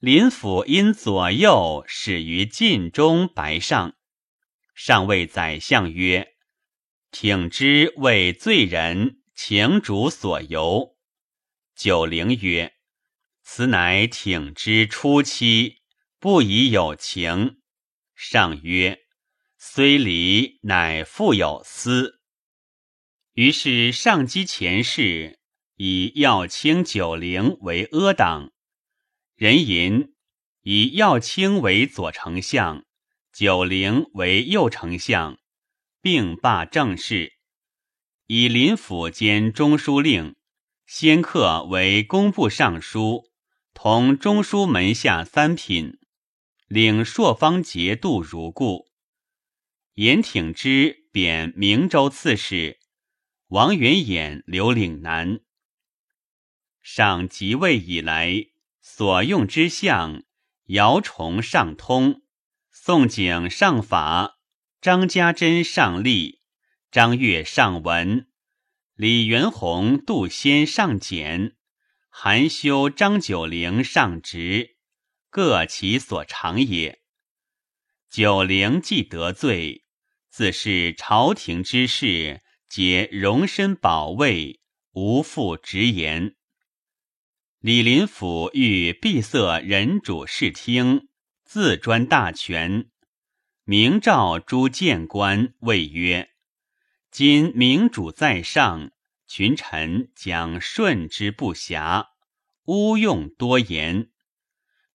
[0.00, 3.94] 林甫因左右始于晋中白上，
[4.74, 6.34] 上谓宰相曰
[7.12, 10.96] ：“挺之为罪人，情主所由。”
[11.74, 12.74] 九龄曰
[13.42, 15.78] ：“此乃挺之初期，
[16.20, 17.60] 不以有情。”
[18.14, 19.00] 上曰
[19.58, 22.20] ：“虽离，乃复有私。”
[23.34, 25.40] 于是上击前世，
[25.74, 28.52] 以耀卿九龄为阿党，
[29.34, 30.14] 人吟
[30.60, 32.84] 以耀卿为左丞相，
[33.32, 35.40] 九龄为右丞相，
[36.00, 37.32] 并罢政事，
[38.34, 40.36] 以林府兼中书令，
[40.86, 43.24] 先客为工部尚书，
[43.74, 45.98] 同中书门下三品，
[46.66, 48.86] 领朔方节度如故。
[49.96, 52.78] 严挺之贬明州刺史。
[53.48, 55.40] 王元衍留岭南。
[56.80, 58.46] 上即位以来，
[58.80, 60.22] 所用之相，
[60.68, 62.22] 姚崇上通，
[62.70, 64.38] 宋景上法，
[64.80, 66.40] 张家珍上立，
[66.92, 68.26] 张悦上文，
[68.96, 71.56] 李元宏、杜先上简，
[72.10, 74.76] 韩修、张九龄上直，
[75.30, 77.00] 各其所长也。
[78.10, 79.86] 九龄既得罪，
[80.28, 82.42] 自是朝廷之事。
[82.68, 84.60] 皆容身保卫，
[84.92, 86.36] 无复直言。
[87.60, 91.08] 李林甫欲闭塞人主视听，
[91.44, 92.90] 自专大权，
[93.64, 96.30] 明诏诸谏官，谓曰
[97.12, 98.90] ：“今明主在上，
[99.26, 102.06] 群臣将顺之不暇，
[102.64, 104.10] 毋用多言。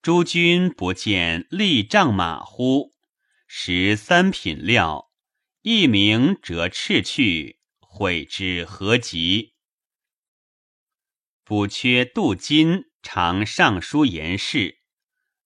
[0.01, 2.95] 诸君不见立仗马乎？
[3.45, 5.11] 食三品料，
[5.61, 9.53] 一名折斥去。”悔之何及？
[11.43, 14.79] 补缺杜金常上书言事，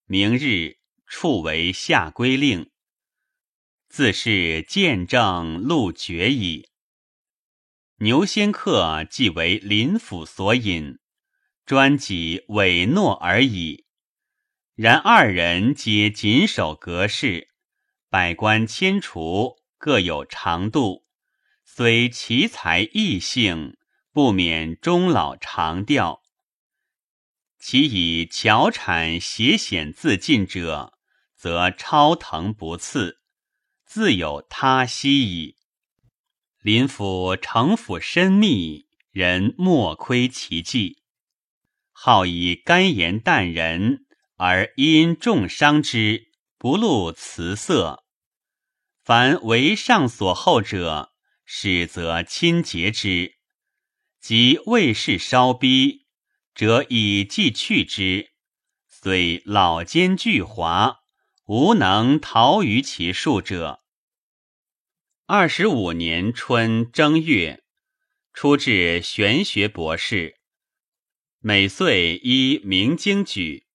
[0.05, 2.71] 明日处为下归令。
[3.91, 6.69] 自是见证路绝矣。
[7.97, 10.99] 牛仙客即为林府所引，
[11.65, 13.85] 专己委诺而已。
[14.75, 17.49] 然二人皆谨守格式，
[18.09, 21.05] 百官迁除各有长度。
[21.65, 23.75] 虽奇才异性，
[24.13, 26.21] 不免终老长调。
[27.59, 30.93] 其以巧产邪险自尽者，
[31.35, 33.20] 则超腾不次，
[33.93, 35.57] 自有他息矣。
[36.61, 41.03] 林府城府深密，人莫窥其迹。
[41.91, 44.05] 好以甘言淡人，
[44.37, 48.05] 而因重伤之，不露辞色。
[49.03, 51.11] 凡为上所厚者。
[51.43, 53.33] 始则亲结之，
[54.21, 56.05] 及未事稍逼，
[56.55, 58.31] 则以计去之。
[58.87, 60.99] 虽老奸巨猾，
[61.43, 63.80] 无能逃于其术者。
[65.27, 67.63] 二十五年春正月，
[68.33, 70.37] 出至玄学博士，
[71.39, 73.67] 每岁依明经举。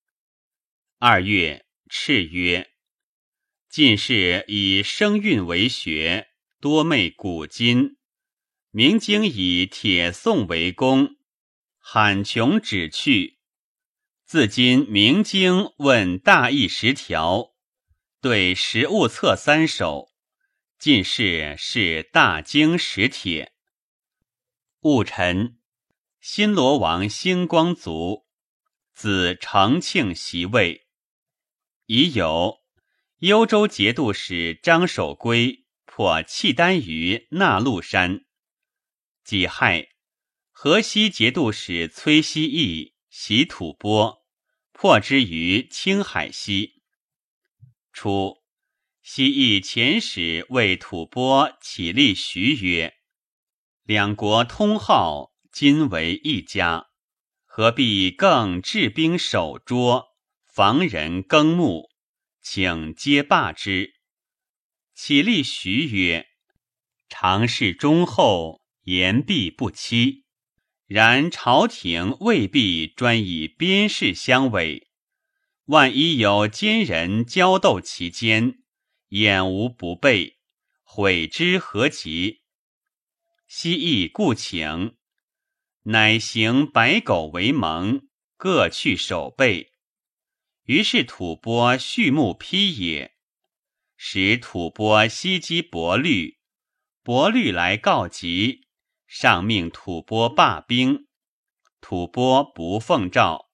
[0.99, 2.71] 二月，敕曰：
[3.71, 6.29] 进士以声韵为学。
[6.59, 7.97] 多昧古今，
[8.71, 11.17] 明经以铁宋为功，
[11.79, 13.39] 罕穷旨趣。
[14.25, 17.55] 自今明经问大义十条，
[18.21, 20.16] 对实物册三首。
[20.79, 23.55] 进士是大经史铁。
[24.81, 25.59] 戊辰，
[26.21, 28.27] 新罗王兴光卒，
[28.93, 30.87] 子承庆袭位，
[31.87, 32.61] 已有
[33.19, 38.27] 幽州节度使张守珪破契丹于纳禄山。
[39.25, 39.89] 己亥，
[40.53, 44.23] 河西节度使崔希义袭吐蕃，
[44.73, 46.83] 破之于青海西。
[47.93, 48.43] 初，
[49.09, 52.95] 西义遣使为吐蕃起立徐曰
[53.87, 56.87] ：“两国通好，今为一家，
[57.45, 60.07] 何必更治兵守捉，
[60.45, 61.89] 防人耕牧？
[62.43, 63.95] 请皆罢之。”
[64.93, 66.27] 起立徐曰
[67.09, 70.25] ：“常事忠厚。”言必不欺，
[70.87, 74.89] 然朝廷未必专以边事相委。
[75.67, 78.63] 万一有奸人交斗其间，
[79.09, 80.39] 眼无不备，
[80.83, 82.43] 悔之何及？
[83.47, 84.97] 昔亦故请，
[85.83, 89.73] 乃行百狗为盟，各去守备。
[90.65, 93.17] 于是吐蕃畜牧披也，
[93.97, 96.39] 使吐蕃袭击伯律，
[97.03, 98.67] 伯律来告急。
[99.07, 101.07] 上命吐蕃罢兵，
[101.81, 103.49] 吐蕃不奉诏，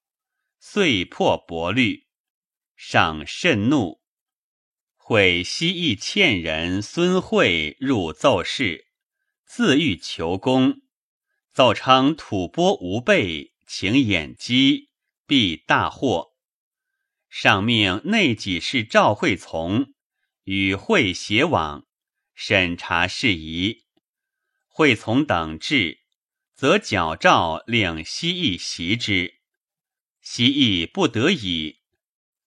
[0.59, 2.09] 遂破伯律。
[2.75, 4.02] 上甚怒，
[5.05, 8.87] 会西邑欠人孙惠入奏事，
[9.45, 10.81] 自欲求功，
[11.53, 14.91] 奏称吐蕃无备，请掩击，
[15.27, 16.35] 必大获。
[17.29, 19.93] 上命内几事赵惠从
[20.45, 21.85] 与会协往，
[22.33, 23.83] 审查事宜。
[24.69, 25.99] 会从等至，
[26.55, 29.41] 则矫诏令西邑袭之。
[30.21, 31.81] 西邑不得已，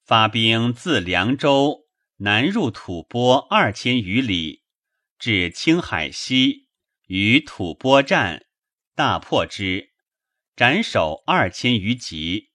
[0.06, 1.85] 发兵自凉州
[2.18, 4.64] 南入吐蕃二千余里，
[5.18, 6.68] 至青海西，
[7.08, 8.46] 与吐蕃战，
[8.96, 9.94] 大破之，
[10.56, 12.52] 斩首二千余级。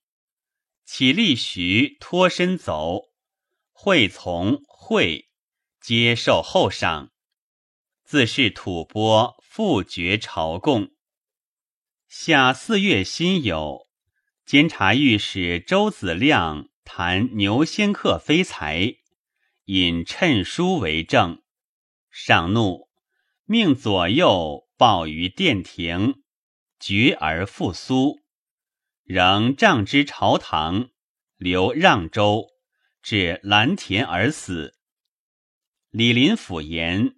[0.84, 3.10] 起立徐脱身走，
[3.72, 5.30] 会从会
[5.80, 7.12] 皆受厚赏，
[8.04, 9.40] 自是吐蕃。
[9.50, 10.92] 复绝朝贡。
[12.06, 13.88] 夏四月辛酉，
[14.46, 18.99] 监察御史周子亮谈牛仙客非才，
[19.72, 21.42] 引趁书为证。
[22.10, 22.88] 上怒，
[23.44, 26.24] 命左右报于殿庭，
[26.80, 28.18] 绝而复苏，
[29.04, 30.90] 仍杖之朝堂，
[31.36, 32.48] 留让州，
[33.00, 34.74] 至蓝田而死。
[35.90, 37.14] 李林甫言：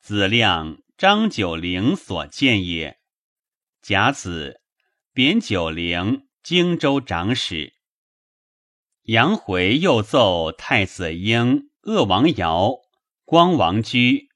[0.00, 0.82] 子亮。
[0.96, 2.98] 张九龄所见也。
[3.82, 4.62] 甲子，
[5.12, 7.74] 贬九龄荆州长史。
[9.02, 12.80] 杨回又奏太子婴、鄂王尧、
[13.24, 14.30] 光王居，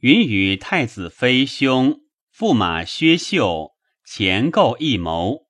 [0.00, 3.72] 允与太子妃兄驸马薛秀
[4.04, 5.46] 前构一谋，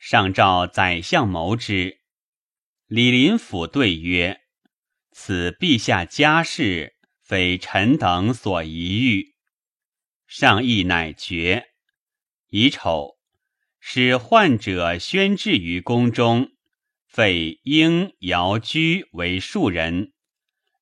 [0.00, 2.00] 上召宰相谋之。
[2.88, 4.40] 李林甫对曰
[5.14, 9.36] ：“此陛下家事，非臣等所宜遇。”
[10.26, 11.66] 上意乃决。
[12.48, 13.12] 乙丑，
[13.78, 16.50] 使患者宣至于宫中，
[17.06, 20.12] 废应尧居为庶人，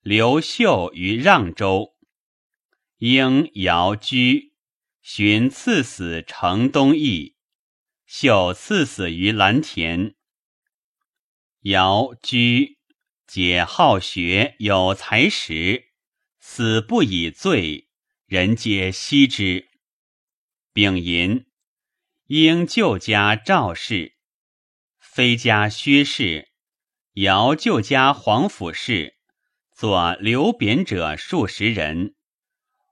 [0.02, 1.94] 刘秀于让州。
[2.96, 4.54] 应姚居
[5.02, 7.36] 寻赐死城东邑，
[8.06, 10.14] 秀赐死于蓝田。
[11.64, 12.78] 姚居
[13.26, 15.90] 解好学，有才识，
[16.38, 17.90] 死不以罪。
[18.24, 19.68] 人皆惜之。
[20.72, 21.46] 丙寅，
[22.28, 24.16] 应旧家赵氏，
[24.98, 26.48] 非家薛氏，
[27.14, 29.18] 尧旧家黄甫氏，
[29.80, 32.14] 作留贬者数十人，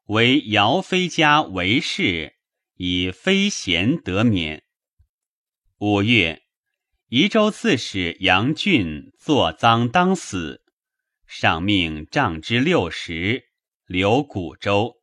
[0.07, 2.36] 为姚妃家为氏，
[2.76, 4.64] 以非贤得免。
[5.80, 6.45] 五月，
[7.09, 10.64] 宜州刺史杨俊作赃当死，
[11.26, 13.51] 上命杖之六十，
[13.84, 14.95] 留古州。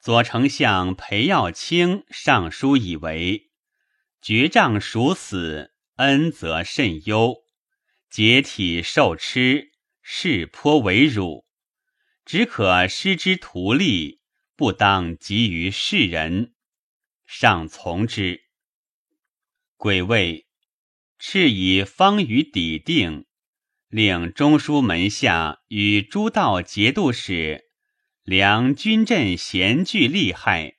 [0.00, 3.50] 左丞相裴耀卿上书以为：
[4.22, 7.44] 绝杖属死，恩则甚忧，
[8.08, 9.73] 解体受吃，
[10.06, 11.46] 事颇为辱，
[12.26, 14.20] 只可施之徒利，
[14.54, 16.52] 不当及于世人。
[17.24, 18.42] 上从之。
[19.78, 20.46] 癸未，
[21.18, 23.24] 敕以方舆抵定，
[23.88, 27.64] 令中书门下与诸道节度使。
[28.24, 30.76] 量军阵闲聚利害，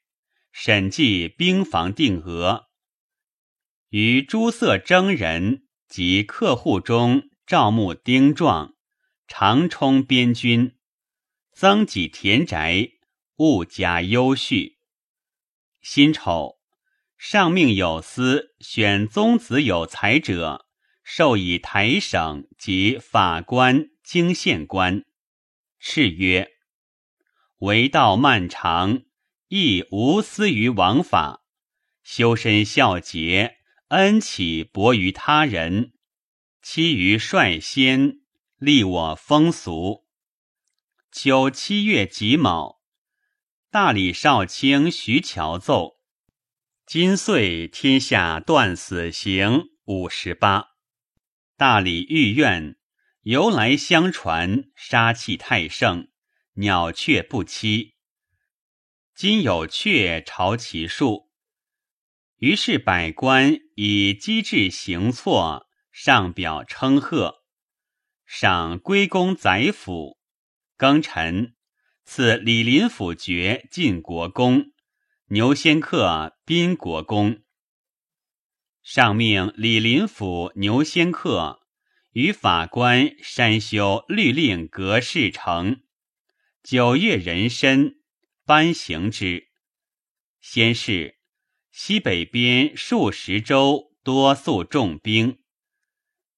[0.51, 2.67] 审计兵防定额。
[3.89, 8.74] 于诸色征人及客户中招募丁壮，
[9.27, 10.75] 常充边军，
[11.51, 12.91] 增己田宅，
[13.37, 14.77] 物加优序。
[15.81, 16.57] 辛丑，
[17.17, 20.65] 上命有司选宗子有才者，
[21.03, 25.05] 授以台省及法官京县官。
[25.81, 26.49] 敕曰
[27.59, 29.03] ：“为道漫长，
[29.47, 31.43] 亦无私于王法，
[32.03, 33.57] 修身孝节，
[33.89, 35.93] 恩启薄于他人，
[36.61, 38.21] 期于率先，
[38.57, 40.05] 立我风俗。”
[41.11, 42.81] 秋七月己卯，
[43.69, 46.01] 大理少卿徐乔奏：
[46.85, 50.69] 今岁天下断死刑五十八，
[51.55, 52.77] 大理御苑。
[53.21, 56.09] 由来相传，杀气太盛，
[56.57, 57.93] 鸟雀不栖。
[59.15, 61.31] 今有雀巢其数，
[62.37, 67.44] 于是百官以机智行错，上表称贺，
[68.25, 70.17] 赏归公宰辅。
[70.77, 71.55] 庚辰，
[72.03, 74.71] 赐李林甫爵晋国公，
[75.27, 77.41] 牛仙客宾国公。
[78.83, 81.61] 上命李林甫、牛仙客。
[82.11, 85.81] 与法官删修律令格式成，
[86.63, 87.95] 九月壬申
[88.45, 89.49] 颁行之。
[90.39, 91.19] 先是，
[91.71, 95.39] 西北边数十州多宿重兵，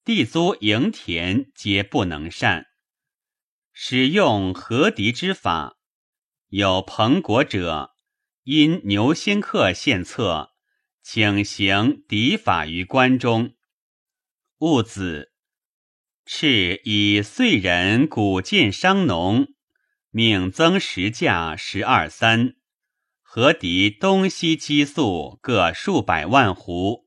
[0.07, 2.67] 地租营田皆不能善，
[3.73, 5.75] 使用和敌之法。
[6.47, 7.91] 有彭国者，
[8.43, 10.51] 因牛仙客献策，
[11.03, 13.55] 请行敌法于关中。
[14.59, 15.33] 戊子。
[16.25, 19.47] 敕以岁人谷贱商农，
[20.09, 22.55] 命增食价十二三，
[23.21, 27.06] 和敌东西积粟各数百万斛，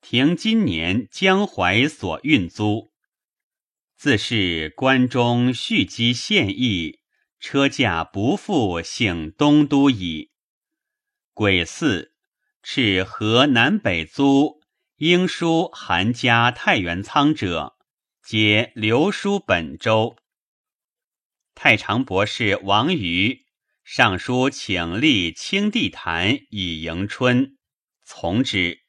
[0.00, 2.92] 停今年江淮所运租。
[3.96, 7.00] 自是关中蓄积现役，
[7.38, 10.30] 车驾不复省东都矣。
[11.34, 12.12] 癸巳，
[12.62, 14.60] 敕河南北租
[14.96, 17.76] 应书韩家太原仓者。
[18.22, 20.16] 皆留书本州。
[21.54, 23.46] 太常博士王瑜
[23.82, 27.58] 上书请立清帝坛以迎春，
[28.04, 28.79] 从之。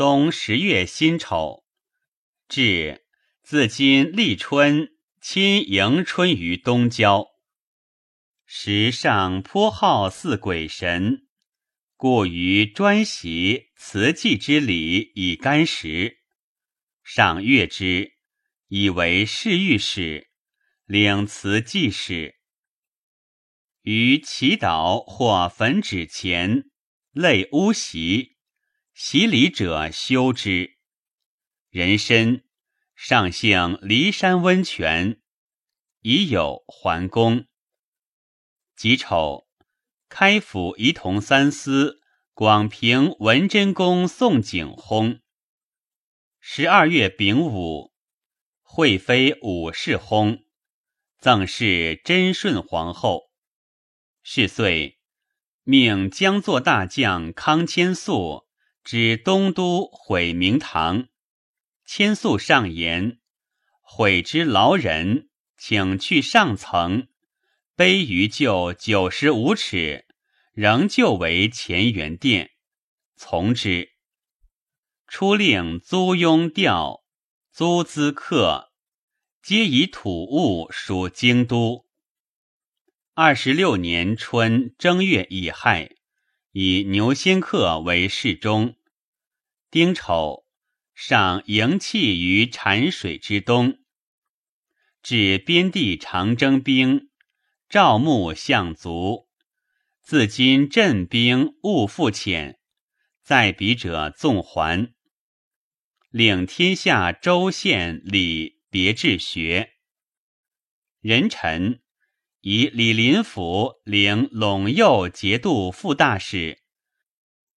[0.00, 1.66] 冬十月辛丑，
[2.48, 3.04] 至
[3.42, 4.88] 自今立春，
[5.20, 7.26] 亲迎春于东郊。
[8.46, 11.28] 时上颇好祀鬼神，
[11.98, 16.20] 故于专习祠祭之礼以干时，
[17.04, 18.14] 上月之。
[18.68, 20.30] 以为侍御史，
[20.86, 22.36] 领辞祭使。
[23.82, 26.70] 于祈祷或焚纸钱，
[27.12, 28.38] 类屋席，
[29.02, 30.76] 洗礼者修之。
[31.70, 32.44] 人参
[32.94, 35.22] 上姓骊山温泉，
[36.02, 37.46] 已有桓公。
[38.76, 39.48] 己丑，
[40.10, 42.02] 开府仪同三司
[42.34, 45.22] 广平文贞公宋景薨。
[46.38, 47.94] 十二月丙午。
[48.60, 50.42] 惠妃武氏薨，
[51.16, 53.30] 赠氏贞顺皇后。
[54.22, 55.00] 是岁，
[55.62, 58.49] 命将作大将康千肃
[58.92, 61.06] 指东都毁明堂。
[61.86, 63.20] 千宿上言
[63.80, 67.06] ：“毁之劳人，请去上层，
[67.76, 70.06] 卑于旧九十五尺，
[70.52, 72.50] 仍旧为乾元殿。”
[73.14, 73.90] 从之。
[75.06, 77.04] 初令租庸调。
[77.52, 78.72] 租资客
[79.40, 81.86] 皆以土物属京都。
[83.14, 85.90] 二十六年春正月乙亥，
[86.50, 88.74] 以牛仙客为侍中。
[89.70, 90.46] 丁丑，
[90.94, 93.78] 上营气于产水之东。
[95.00, 97.08] 至边地长征兵，
[97.68, 99.28] 赵牧相卒。
[100.02, 102.56] 自今镇兵勿复遣，
[103.22, 104.92] 在彼者纵还。
[106.10, 109.74] 领天下州县礼别治学，
[111.00, 111.80] 人臣
[112.40, 116.59] 以李林甫领陇右节度副大使，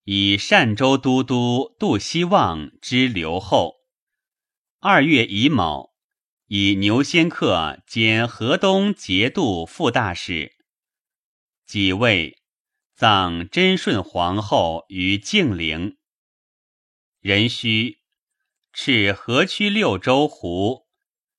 [0.03, 3.75] 以善州都督杜希望之留后。
[4.79, 5.93] 二月乙卯，
[6.47, 10.53] 以牛仙客兼河东节度副大使。
[11.65, 12.37] 己未，
[12.95, 15.97] 葬贞顺皇后于敬陵。
[17.19, 17.99] 壬戌。
[18.75, 20.87] 敕河曲六州胡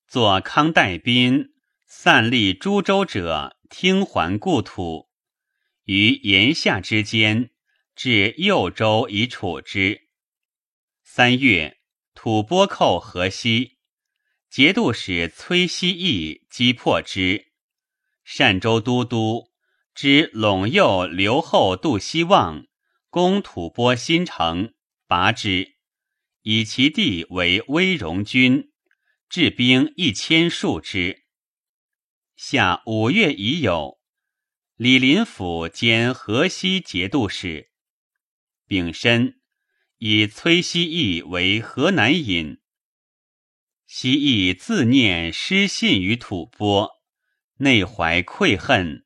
[0.07, 1.49] 作康代宾
[1.85, 5.09] 散立诸州者，听还故土，
[5.83, 7.51] 于炎夏之间，
[7.95, 10.09] 至右州以处之。
[11.03, 11.79] 三月，
[12.15, 13.79] 吐蕃寇河西，
[14.51, 17.53] 节度使崔希义击破之。
[18.25, 19.53] 善州都督
[19.95, 22.67] 知陇右留后杜希望
[23.11, 24.75] 攻吐蕃新城，
[25.07, 25.77] 拔之。
[26.43, 28.73] 以其地为威荣军，
[29.29, 31.25] 治兵一千数之。
[32.37, 34.01] 下五月已有，
[34.77, 37.71] 李林甫兼河西节度使。
[38.67, 39.41] 丙申，
[39.99, 42.59] 以崔希义为河南尹。
[43.87, 46.91] 希义自念失信于吐蕃，
[47.59, 49.05] 内怀愧恨，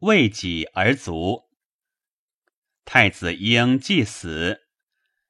[0.00, 1.48] 为己而卒。
[2.84, 4.60] 太子婴既死，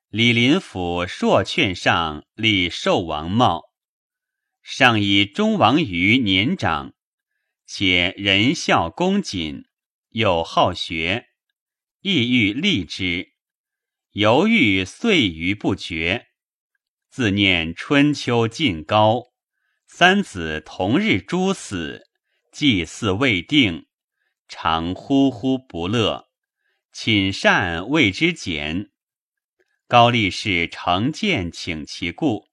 [0.08, 3.62] 李林甫朔劝上立寿王茂，
[4.62, 6.94] 上以忠王于年长。
[7.66, 9.66] 且仁孝恭谨，
[10.10, 11.28] 又好学，
[12.00, 13.34] 意欲立之，
[14.18, 16.26] 犹豫岁余不决。
[17.08, 19.26] 自念春秋晋高，
[19.86, 22.02] 三子同日诛死，
[22.50, 23.86] 祭祀未定，
[24.48, 26.26] 常呼呼不乐，
[26.92, 28.90] 寝善谓之简。
[29.86, 32.48] 高力士成见请其故，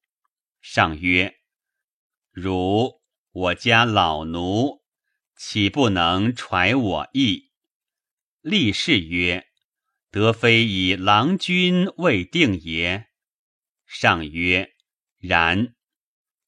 [0.61, 1.33] 上曰
[2.29, 3.01] ：“如
[3.31, 4.83] 我家老奴。”
[5.35, 7.49] 岂不能揣我意？
[8.41, 9.47] 立士曰
[10.15, 13.07] ：“德非以郎君未定也。”
[13.85, 14.73] 上曰
[15.19, 15.75] ：“然。”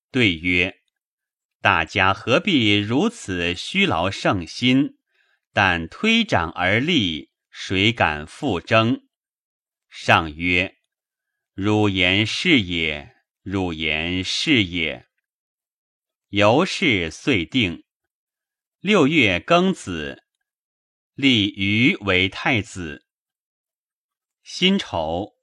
[0.10, 0.78] 对曰
[1.60, 4.98] ：“大家何必如此虚劳圣心？
[5.52, 9.02] 但推掌而立，谁敢复争？”
[9.92, 10.78] 上曰
[11.54, 15.08] ：“汝言是也，汝言是也。”
[16.32, 17.84] 由是遂定。
[18.80, 20.24] 六月庚子，
[21.16, 23.04] 立余为太子。
[24.50, 25.34] 辛丑，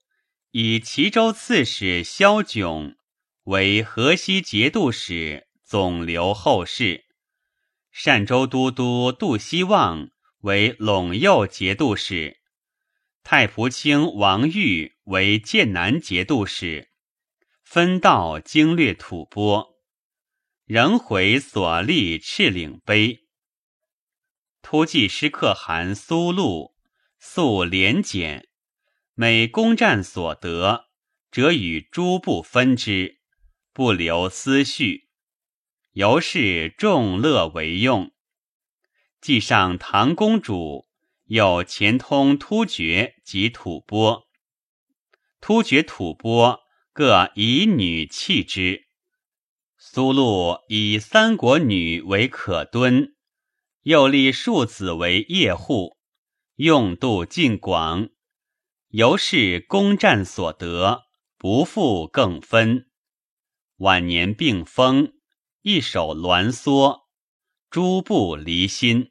[0.52, 2.96] 以齐州刺史萧炯
[3.42, 7.05] 为河西节度使，总留后事；
[8.02, 12.38] 单州都督杜希望为陇右节度使；
[13.22, 16.88] 太仆卿王玉为剑南节度使，
[17.62, 19.76] 分道经略吐蕃，
[20.64, 23.26] 仍回所立赤岭碑。
[24.62, 26.74] 突骑师可汗苏禄
[27.18, 28.48] 素廉俭，
[29.16, 30.86] 每攻战所得，
[31.30, 33.20] 则与诸部分之，
[33.72, 35.08] 不留私序，
[35.92, 38.10] 由是众乐为用。
[39.20, 40.88] 既上唐公主，
[41.26, 44.24] 有前通突厥及吐蕃，
[45.40, 46.58] 突厥吐蕃
[46.92, 48.88] 各以女弃之。
[49.78, 53.14] 苏禄以三国女为可敦。
[53.82, 55.98] 又立庶子为业户，
[56.56, 58.08] 用度尽广，
[58.95, 62.86] 由是攻战所得，不复更分。
[63.78, 65.14] 晚年病风，
[65.62, 67.09] 一手挛缩，
[67.68, 69.11] 诸部离心。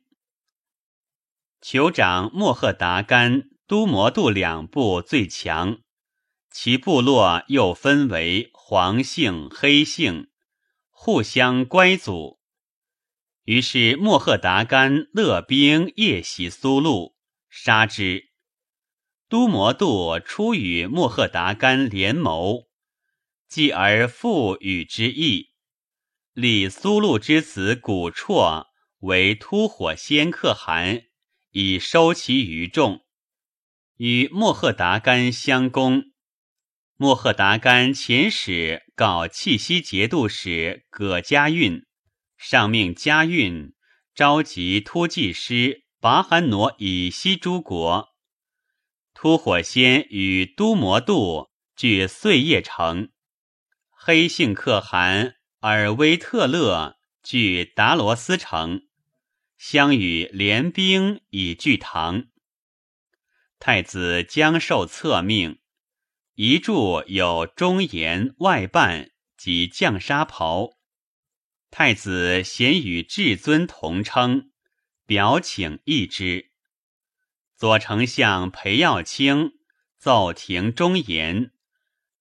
[1.62, 5.80] 酋长莫赫达干、都摩度两部最强，
[6.50, 10.30] 其部落又分为黄姓、黑姓，
[10.92, 12.40] 互相乖阻。
[13.44, 17.18] 于是莫赫达干勒兵夜袭苏禄，
[17.50, 18.30] 杀之。
[19.34, 22.68] 都摩度出与莫赫达干联谋，
[23.50, 25.54] 继而复与之议，
[26.34, 28.68] 立苏禄之子古绰
[29.00, 31.06] 为突火仙可汗，
[31.50, 33.02] 以收其余众，
[33.98, 36.04] 与莫赫达干相攻。
[36.96, 41.82] 莫赫达干遣使告契西节度使葛家运。
[42.38, 43.74] 上命家运
[44.14, 48.13] 召集突骑师拔汗挪以西诸国，
[49.24, 53.14] 突火仙与都摩度据碎叶城，
[53.90, 58.82] 黑姓可汗尔威特勒据达罗斯城，
[59.56, 62.26] 相与联兵以拒唐。
[63.60, 65.60] 太子将受册命，
[66.34, 70.72] 遗著有忠言外办及降沙袍。
[71.72, 74.52] 太子咸与至尊同称，
[75.06, 76.52] 表请议之。
[77.64, 79.54] 左丞相裴耀卿
[79.98, 81.54] 奏廷忠言，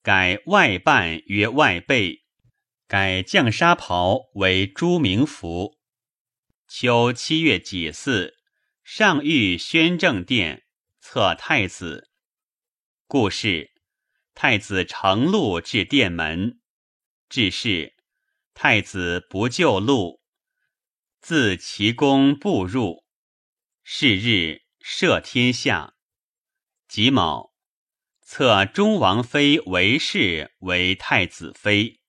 [0.01, 2.23] 改外办曰外备，
[2.87, 5.81] 改降沙袍为朱明服。
[6.69, 8.35] 秋七月己巳，
[8.85, 10.63] 上谕宣政殿，
[11.01, 12.09] 册太子。
[13.09, 13.73] 故事，
[14.35, 16.61] 太子乘路至殿门，
[17.29, 17.95] 至是。
[18.55, 20.21] 太子不就路，
[21.21, 23.05] 自其宫步入。
[23.83, 25.95] 是日赦天下。
[26.89, 27.55] 己卯，
[28.21, 32.01] 册中王妃韦氏为太子妃。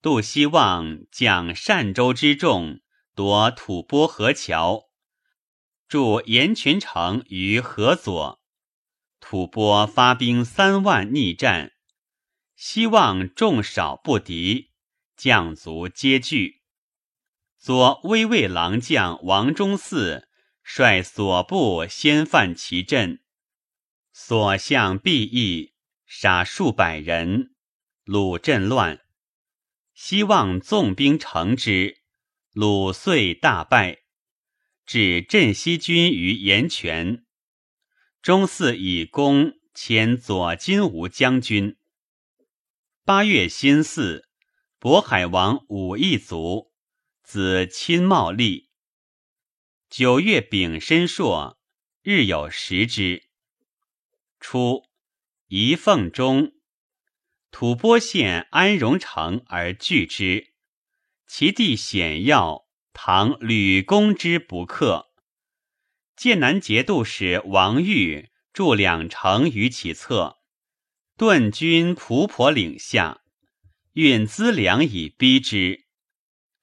[0.00, 2.80] 杜希望将善州之众
[3.14, 4.84] 夺吐蕃河桥，
[5.88, 8.40] 驻盐泉城于河左。
[9.20, 11.72] 吐蕃发兵三万逆战，
[12.54, 14.70] 希望众少不敌。
[15.16, 16.62] 将卒皆惧。
[17.56, 20.25] 左威卫郎将王忠嗣
[20.68, 23.20] 率所部先犯其阵，
[24.12, 25.72] 所向必役，
[26.06, 27.54] 杀数百人，
[28.02, 29.00] 鲁阵乱。
[29.94, 32.02] 希望纵兵乘之，
[32.50, 33.98] 鲁遂大败，
[34.84, 37.24] 至镇西军于岩泉。
[38.20, 41.76] 中嗣以功迁左金吾将军。
[43.04, 44.24] 八月辛巳，
[44.80, 46.72] 渤海王武义卒，
[47.22, 48.65] 子亲茂立。
[49.88, 51.58] 九月丙申朔，
[52.02, 53.22] 日有食之。
[54.40, 54.82] 初，
[55.46, 56.52] 仪凤中，
[57.52, 60.52] 吐蕃县安荣城而拒之，
[61.28, 65.06] 其地险要，唐屡攻之不克。
[66.16, 70.38] 剑南节度使王玉驻两城于其侧，
[71.16, 73.22] 顿军蒲婆岭下，
[73.92, 75.86] 运资粮以逼之。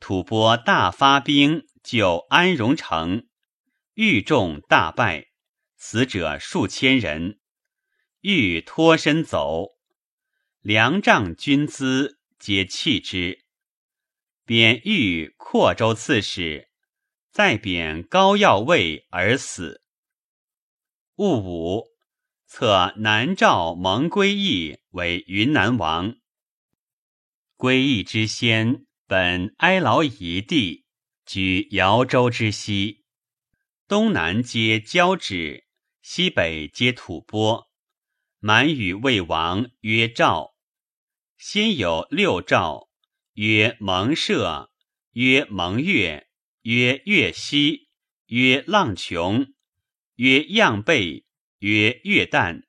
[0.01, 3.27] 吐蕃大发兵救安荣城，
[3.93, 5.27] 玉众大败，
[5.75, 7.39] 死者数千人。
[8.21, 9.77] 欲脱身走，
[10.61, 13.45] 粮帐军资皆弃之。
[14.45, 16.69] 贬豫扩州刺史。
[17.31, 19.81] 再贬高要尉而死。
[21.15, 21.87] 戊午，
[22.45, 26.15] 册南诏蒙归义为云南王。
[27.57, 30.82] 归义之先，本哀牢夷地，
[31.33, 33.05] 居瑶州之西，
[33.87, 35.65] 东南皆交趾，
[36.03, 37.65] 西北皆吐蕃。
[38.37, 40.53] 满语魏王曰赵，
[41.39, 42.87] 先有六赵，
[43.33, 44.69] 曰蒙舍，
[45.13, 46.27] 曰蒙越。
[46.61, 47.89] 曰岳西，
[48.27, 49.55] 曰浪琼，
[50.17, 51.25] 曰样背，
[51.57, 52.61] 曰月旦，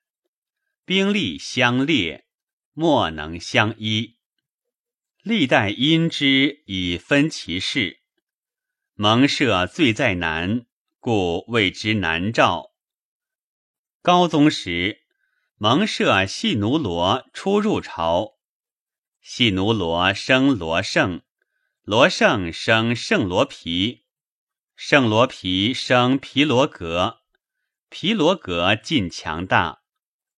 [0.87, 2.27] 兵力相列，
[2.73, 4.17] 莫能相依。
[5.23, 8.01] 历代因之以分其事。
[8.97, 10.67] 蒙舍罪在南，
[11.01, 12.71] 故谓之南诏。
[14.01, 15.01] 高宗时，
[15.57, 18.37] 蒙舍细奴罗出入朝，
[19.21, 21.23] 细奴罗生罗胜。
[21.83, 24.05] 罗胜生圣罗皮，
[24.77, 27.19] 圣罗皮生皮罗格，
[27.89, 29.81] 皮罗格尽强大，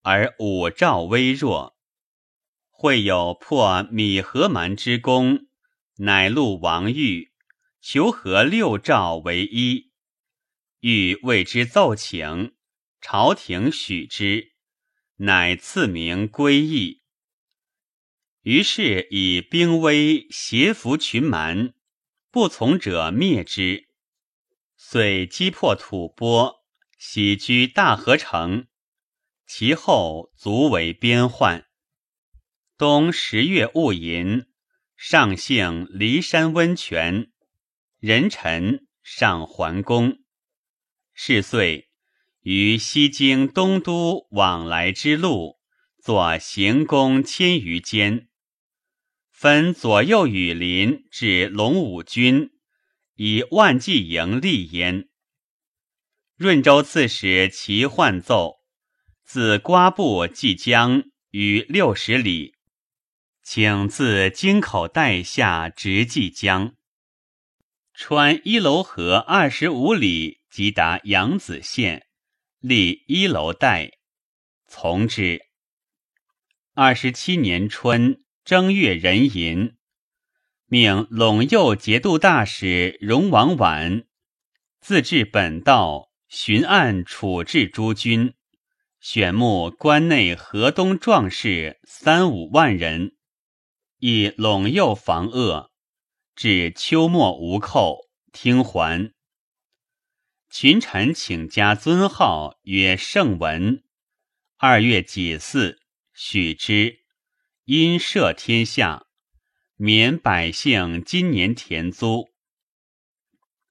[0.00, 1.76] 而武兆微弱。
[2.70, 5.46] 会有破米和蛮之功，
[5.98, 7.32] 乃录王玉，
[7.88, 9.92] 求和六诏为一。
[10.80, 12.56] 欲为之奏请，
[13.00, 14.54] 朝廷许之，
[15.18, 17.02] 乃赐名归义。
[18.42, 21.74] 于是以兵威胁服群蛮，
[22.32, 23.88] 不从者灭之。
[24.76, 26.64] 遂击破吐蕃，
[26.98, 28.66] 徙居大河城。
[29.46, 31.68] 其后卒为边患。
[32.76, 34.48] 冬十月戊寅，
[34.96, 37.30] 上幸骊山温泉，
[38.06, 40.18] 人臣上桓公。
[41.12, 41.88] 是岁，
[42.42, 45.56] 于西京东都往来之路，
[46.00, 48.28] 作行宫千余间。
[49.32, 52.50] 分左右羽林至龙武军，
[53.16, 55.08] 以万骑营立焉。
[56.36, 58.58] 润州刺史齐焕奏：
[59.24, 62.54] 自瓜埠即江于六十里，
[63.42, 66.75] 请自京口带下直即江，
[67.98, 72.06] 穿一楼河二十五里，即达扬子县，
[72.60, 73.92] 立一楼带，
[74.68, 75.40] 从之。
[76.74, 78.22] 二十七年春。
[78.44, 79.76] 正月壬寅，
[80.66, 84.04] 命陇右节度大使荣王绾
[84.78, 88.34] 自至本道巡按处置诸军，
[89.00, 93.16] 选募关内河东壮士三五万人，
[93.98, 95.72] 以陇右防恶。
[96.36, 99.14] 至秋末无寇，听还。
[100.50, 103.82] 群臣请加尊号曰圣文。
[104.58, 105.78] 二月己巳，
[106.12, 106.98] 许之。
[107.64, 109.06] 因赦天下，
[109.76, 112.28] 免百姓今年田租。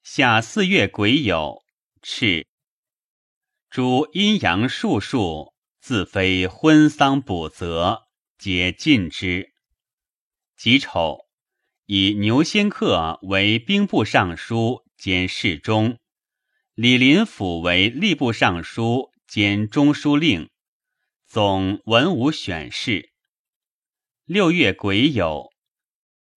[0.02, 1.62] 夏四月癸酉，
[2.02, 2.48] 敕
[3.70, 8.08] 诸阴阳术数，自非婚丧补泽，
[8.40, 9.54] 皆禁之。
[10.58, 11.25] 己丑，
[11.88, 16.00] 以牛仙客为兵部尚书兼侍中，
[16.74, 20.50] 李林甫为吏部尚书兼中书令，
[21.28, 23.12] 总文武选事。
[24.26, 25.52] 六月癸酉，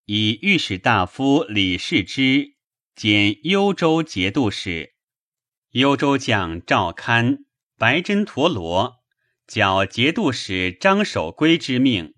[0.04, 2.56] 以御史大夫李世之
[2.94, 4.92] 兼幽州节度使，
[5.70, 7.38] 幽州将赵堪、
[7.78, 8.96] 白真陀罗，
[9.46, 12.12] 缴节度使张守珪之命。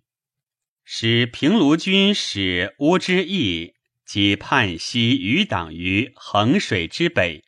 [0.93, 7.45] 使平卢军使乌之义及叛西余党于衡水之北，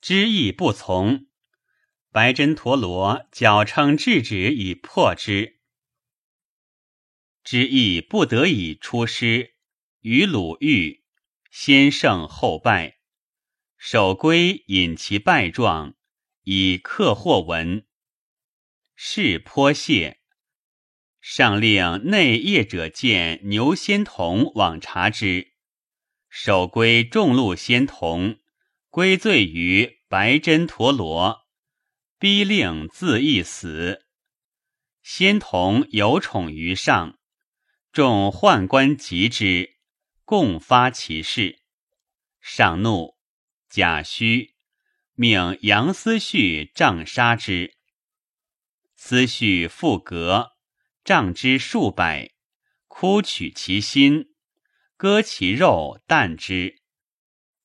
[0.00, 1.26] 之义不从。
[2.12, 5.58] 白真陀罗矫称制止以破之，
[7.42, 9.56] 之意不得已出师，
[10.02, 11.02] 与鲁豫
[11.50, 13.00] 先胜后败，
[13.76, 15.96] 守归引其败状，
[16.44, 17.84] 以克获文，
[18.94, 20.20] 是颇谢。
[21.26, 25.54] 上令内业者见牛仙童往查之，
[26.28, 28.40] 守归众路仙童
[28.90, 31.46] 归罪于白真陀罗。
[32.18, 34.04] 逼令自缢死，
[35.02, 37.18] 仙童有宠于上，
[37.90, 39.76] 众宦官及之，
[40.26, 41.60] 共发其事。
[42.42, 43.16] 上怒，
[43.70, 44.50] 贾诩
[45.14, 47.78] 命杨思绪杖杀之。
[48.94, 50.53] 思绪复革，
[51.04, 52.30] 杖之数百，
[52.88, 54.32] 哭取其心，
[54.96, 56.80] 割其肉，啖之。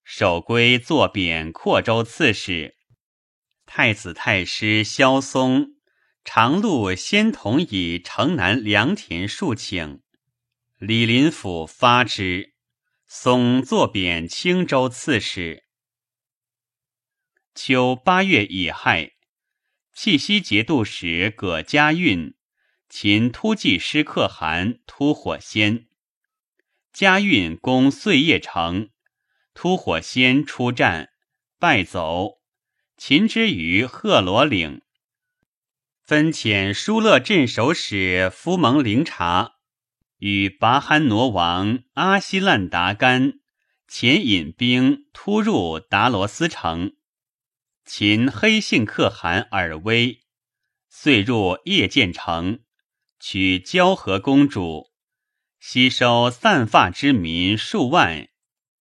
[0.03, 2.75] 守归作贬阔州刺史。
[3.65, 5.77] 太子太师萧嵩
[6.25, 10.01] 常录先同以城南良田数顷，
[10.77, 12.53] 李林甫发之，
[13.07, 15.63] 嵩作贬青州刺史。
[17.55, 19.11] 秋八月乙亥，
[19.93, 22.35] 契西节度使葛家运
[22.89, 25.85] 秦突骑师可汗突火仙，
[26.91, 28.89] 家运攻碎叶城，
[29.53, 31.09] 突火仙出战
[31.59, 32.39] 败走。
[32.97, 34.81] 秦之于贺罗岭，
[36.01, 39.53] 分遣疏勒镇守使夫蒙灵察
[40.17, 43.39] 与拔罕挪王阿希烂达干
[43.87, 46.95] 前引兵突入达罗斯城。
[47.85, 50.23] 秦黑信可汗尔威
[50.89, 52.59] 遂入叶建城，
[53.19, 54.91] 取交河公主，
[55.59, 58.29] 吸收散发之民数万，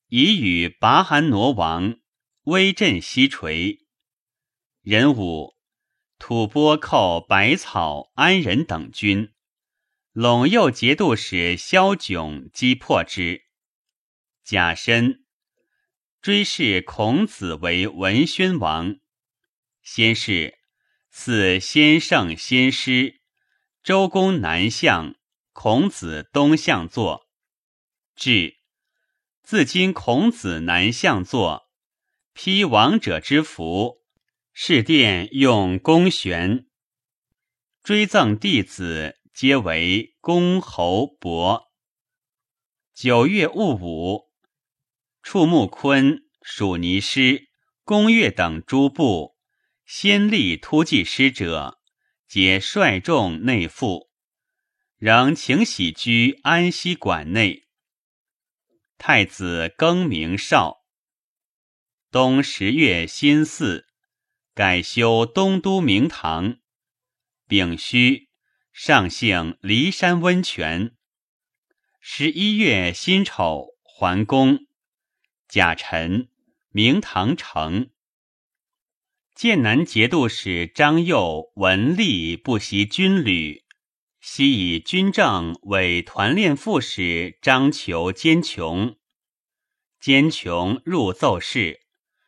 [0.08, 1.98] 以与拔罕挪王
[2.44, 3.80] 威震西垂。
[4.82, 5.56] 壬午，
[6.18, 9.32] 吐蕃寇百草、安仁等军，
[10.14, 13.42] 陇右节度使萧炯击破之。
[14.44, 15.24] 甲申，
[16.22, 18.98] 追谥孔子为文宣王。
[19.82, 20.58] 先是，
[21.10, 23.17] 赐先圣先师，
[23.88, 25.14] 周公南向，
[25.54, 27.26] 孔子东向坐。
[28.14, 28.58] 至，
[29.42, 31.70] 自今孔子南向坐，
[32.34, 34.02] 披王者之服。
[34.52, 36.66] 侍殿用公玄，
[37.82, 41.72] 追赠弟子皆为公侯伯。
[42.92, 44.30] 九月戊午，
[45.22, 47.48] 触木坤、属尼师、
[47.84, 49.38] 公岳等诸部
[49.86, 51.77] 先立突骑师者，
[52.28, 54.10] 皆率众内附，
[54.98, 57.66] 仍请喜居安西馆内。
[58.98, 60.84] 太子更名少。
[62.10, 63.86] 冬十月辛巳。
[64.52, 66.58] 改修东都明堂，
[67.46, 68.28] 丙戌，
[68.74, 70.94] 上幸骊山温泉。
[71.98, 74.66] 十一月辛丑，桓公。
[75.48, 76.28] 甲辰，
[76.68, 77.88] 明堂成。
[79.38, 83.62] 剑南节度使张佑文吏不习军旅，
[84.20, 88.98] 悉以军政委团练副使张求兼穷。
[90.00, 91.82] 兼穷入奏事。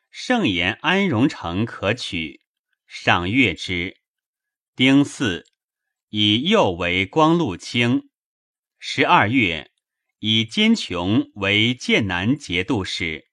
[0.09, 2.43] 盛言安荣城可取，
[2.87, 3.97] 上阅之。
[4.77, 5.45] 丁巳，
[6.11, 8.09] 以右为光禄卿。
[8.79, 9.73] 十二月，
[10.21, 13.27] 以坚琼为剑南节度使。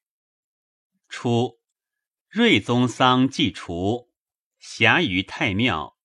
[1.07, 1.56] 初，
[2.38, 4.11] 睿宗丧祭除，
[4.61, 5.97] 暇于太庙，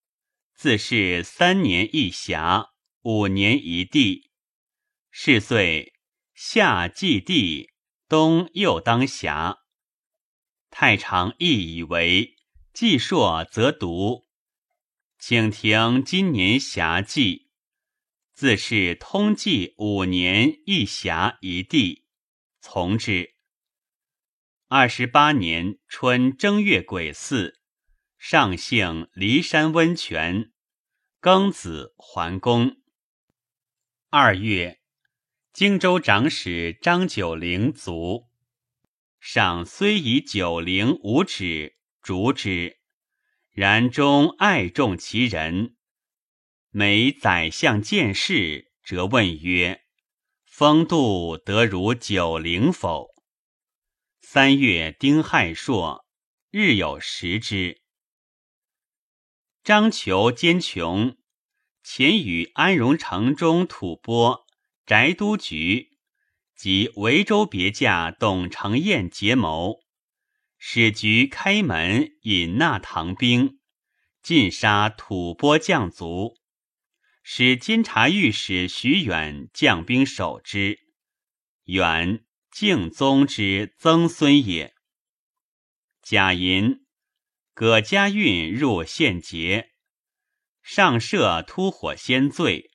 [0.54, 2.70] 自是三年一暇，
[3.02, 4.30] 五年一地。
[5.10, 5.92] 是岁，
[6.32, 7.68] 夏祭地，
[8.09, 9.59] 冬又当暇。
[10.70, 12.34] 太常亦以为
[12.72, 14.26] 季硕则独，
[15.18, 17.50] 请停今年辖祭，
[18.32, 22.06] 自是通祭五年一辖一地，
[22.62, 23.31] 从之。
[24.74, 27.59] 二十八年春正月癸巳，
[28.16, 30.51] 上幸骊山温泉，
[31.20, 32.78] 庚子桓公。
[34.09, 34.81] 二月，
[35.53, 38.31] 荆州长史张九龄卒。
[39.20, 42.78] 上虽以九龄五指逐之，
[43.51, 45.77] 然终爱重其人。
[46.70, 49.82] 每宰相见事，则问曰
[50.49, 53.09] ：“风度得如九龄否？”
[54.24, 56.07] 三月丁亥朔，
[56.51, 57.82] 日有食之。
[59.65, 61.19] 张求兼穷，
[61.82, 64.47] 前与安荣城中吐蕃
[64.86, 65.99] 翟都局
[66.57, 69.81] 及维州别驾董承彦结谋，
[70.57, 73.59] 使局开门引纳唐兵，
[74.23, 76.39] 尽杀吐蕃将卒，
[77.23, 80.78] 使监察御史徐远将兵守之。
[81.65, 84.74] 远敬宗之曾孙也。
[86.02, 86.84] 贾寅，
[87.54, 89.70] 葛家运入献节。
[90.60, 92.70] 上赦突火先罪，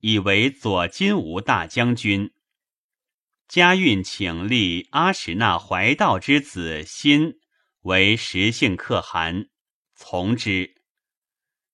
[0.00, 2.34] 以为左金吾大将军。
[3.48, 7.38] 家运请立阿史那怀道之子辛
[7.84, 9.48] 为实姓可汗，
[9.94, 10.82] 从之。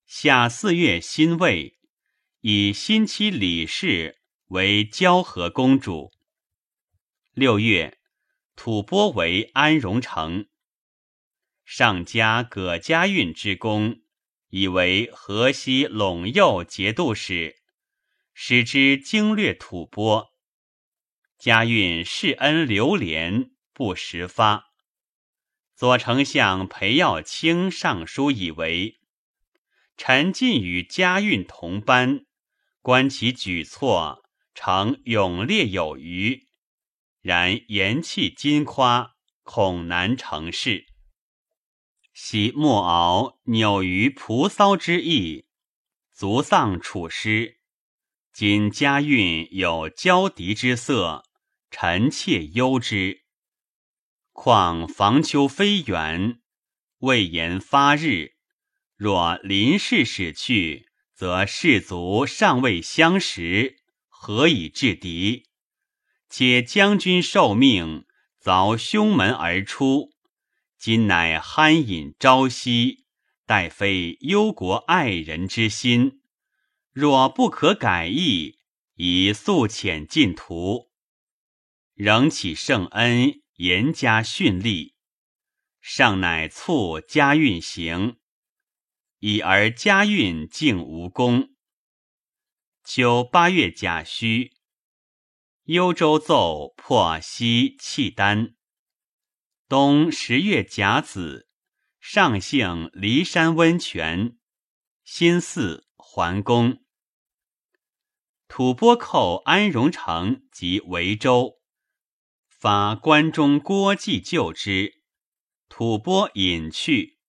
[0.06, 1.76] 夏四月辛未，
[2.42, 6.12] 以新妻李氏为交河公主。
[7.34, 7.98] 六月，
[8.56, 10.48] 吐蕃为安荣城。
[11.64, 14.02] 上加葛家运之功。
[14.50, 17.56] 以为河西陇右节度使，
[18.34, 20.28] 使之经略吐蕃。
[21.38, 24.66] 家运世恩流连，不时发。
[25.74, 29.00] 左丞相裴耀卿上书以为：
[29.96, 32.26] 臣尽与家运同班，
[32.82, 34.22] 观其举措，
[34.54, 36.46] 诚勇烈有余。
[37.22, 40.86] 然言气金夸，恐难成事。
[42.12, 45.46] 昔莫敖扭于蒲骚之意，
[46.12, 47.60] 卒丧处师。
[48.32, 51.22] 今家运有交敌之色，
[51.70, 53.22] 臣妾忧之。
[54.32, 56.40] 况房丘非远，
[56.98, 58.32] 未言发日。
[58.96, 63.78] 若临事使去，则士卒尚未相识，
[64.08, 65.51] 何以制敌？
[66.34, 68.06] 且将军受命，
[68.42, 70.14] 凿胸门而出。
[70.78, 73.04] 今乃酣饮朝夕，
[73.44, 76.22] 待非忧国爱人之心。
[76.90, 78.58] 若不可改易，
[78.94, 80.90] 以速遣进图。
[81.92, 84.94] 仍起圣恩，严加训励。
[85.82, 88.16] 上乃促家运行，
[89.18, 91.50] 已而家运竟无功。
[92.82, 94.51] 秋八月甲戌，
[95.66, 98.56] 幽州奏破西契丹。
[99.68, 101.48] 冬十月甲子，
[102.00, 104.36] 上幸骊山温泉，
[105.04, 106.82] 新祀桓公。
[108.48, 111.60] 吐蕃寇安荣城及维州，
[112.48, 115.04] 发关中郭季救之，
[115.68, 117.20] 吐蕃隐去。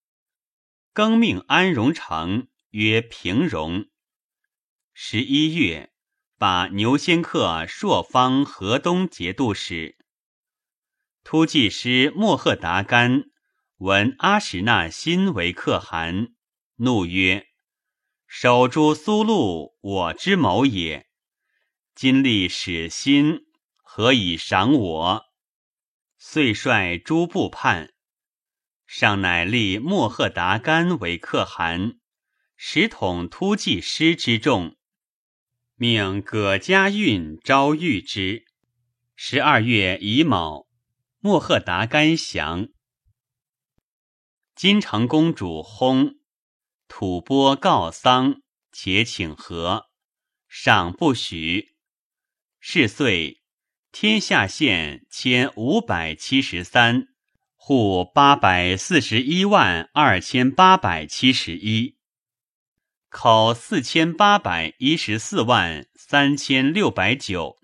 [0.91, 3.85] 更命安荣城曰平荣。
[4.91, 5.92] 十一月，
[6.43, 9.95] 把牛仙客朔方河东节度使。
[11.23, 13.23] 突骑师莫赫达干
[13.77, 16.33] 闻阿史那辛为可汗，
[16.75, 17.47] 怒曰
[18.27, 21.07] ：“守诸苏禄，我之谋也。
[21.95, 23.45] 今立使辛，
[23.77, 25.23] 何以赏我？”
[26.19, 27.93] 遂率诸部叛。
[28.85, 32.01] 上乃立莫赫达干为可汗，
[32.57, 34.75] 使统突骑师之众，
[35.75, 38.45] 命葛家运招谕之。
[39.15, 40.67] 十二月乙卯。
[41.25, 42.67] 莫赫达干降，
[44.55, 46.17] 金城公主薨，
[46.89, 48.41] 吐蕃告丧，
[48.73, 49.85] 且请和，
[50.49, 51.77] 上不许。
[52.59, 53.41] 是岁，
[53.93, 57.07] 天下县千五百七十三，
[57.55, 61.95] 户八百四十一万二千八百七十一，
[63.13, 67.59] 口四千八百一十四万三千六百九。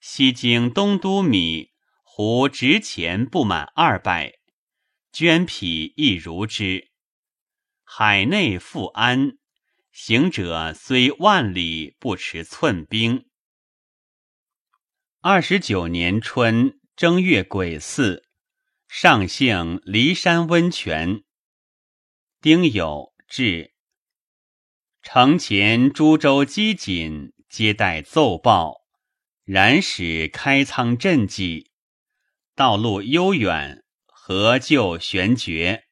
[0.00, 1.70] 西京东都米。
[2.02, 4.32] 胡值钱不满二百，
[5.12, 6.90] 绢匹亦如之。
[7.84, 9.38] 海内富安，
[9.92, 13.28] 行者虽万里，不持寸兵。
[15.20, 18.24] 二十九年春正月癸巳，
[18.88, 21.22] 上幸骊山温泉。
[22.40, 23.72] 丁酉至，
[25.10, 28.82] 城前诸州机锦接待奏报，
[29.42, 31.70] 然使开仓赈济。
[32.54, 35.84] 道路悠远，何就悬绝？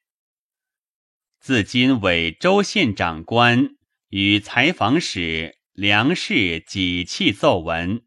[1.41, 3.77] 自今委州县长官
[4.11, 8.05] 与采访使梁氏几气奏文。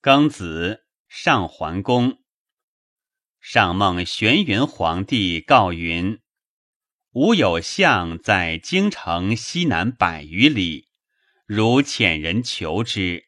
[0.00, 2.22] 庚子，上桓公。
[3.40, 6.20] 上梦玄元皇帝告云
[7.12, 10.88] ：“吾有相在京城西南百余里，
[11.46, 13.24] 如遣人求之，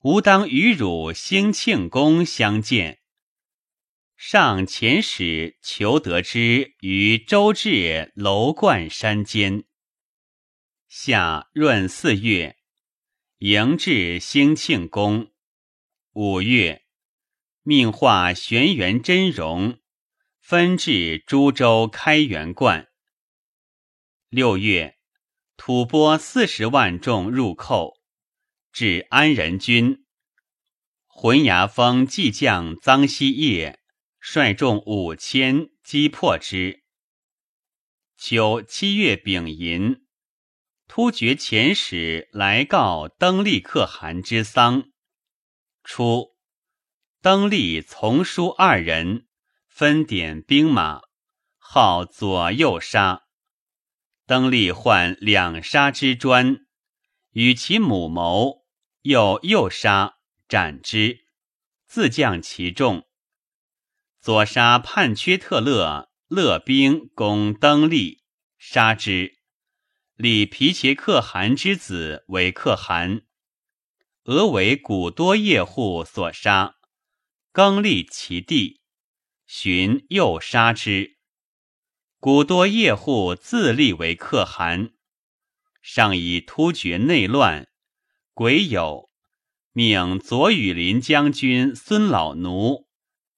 [0.00, 2.98] 吾当与汝兴庆宫相见。”
[4.16, 9.64] 上遣使求得之于周至楼观山间。
[10.88, 12.56] 夏闰四月，
[13.38, 15.32] 迎至兴庆宫。
[16.12, 16.84] 五月，
[17.62, 19.78] 命画玄元真容，
[20.40, 22.88] 分至株洲开元观。
[24.34, 24.98] 六月，
[25.56, 28.00] 吐蕃四十万众入寇，
[28.72, 30.04] 至安仁军。
[31.06, 33.78] 浑牙锋骑将臧希业
[34.18, 36.82] 率众五千击破之。
[38.16, 40.04] 秋七月丙寅。
[40.88, 44.90] 突厥遣使来告登利可汗之丧。
[45.84, 46.34] 初，
[47.22, 49.28] 登利从叔二人
[49.68, 51.02] 分点兵马，
[51.56, 53.23] 号左右杀。
[54.26, 56.64] 登利换两杀之专，
[57.32, 58.64] 与其母谋，
[59.02, 60.16] 又右杀
[60.48, 61.26] 斩之，
[61.86, 63.06] 自降其众。
[64.20, 68.22] 左杀叛缺特勒勒兵攻登利，
[68.56, 69.40] 杀之。
[70.16, 73.26] 立皮切可汗之子为可汗，
[74.24, 76.76] 俄为古多叶户所杀，
[77.52, 78.80] 更立其弟，
[79.44, 81.13] 寻又杀之。
[82.24, 84.94] 古多业户自立为可汗，
[85.82, 87.68] 上以突厥内乱，
[88.32, 89.10] 癸酉，
[89.72, 92.88] 命左羽林将军孙老奴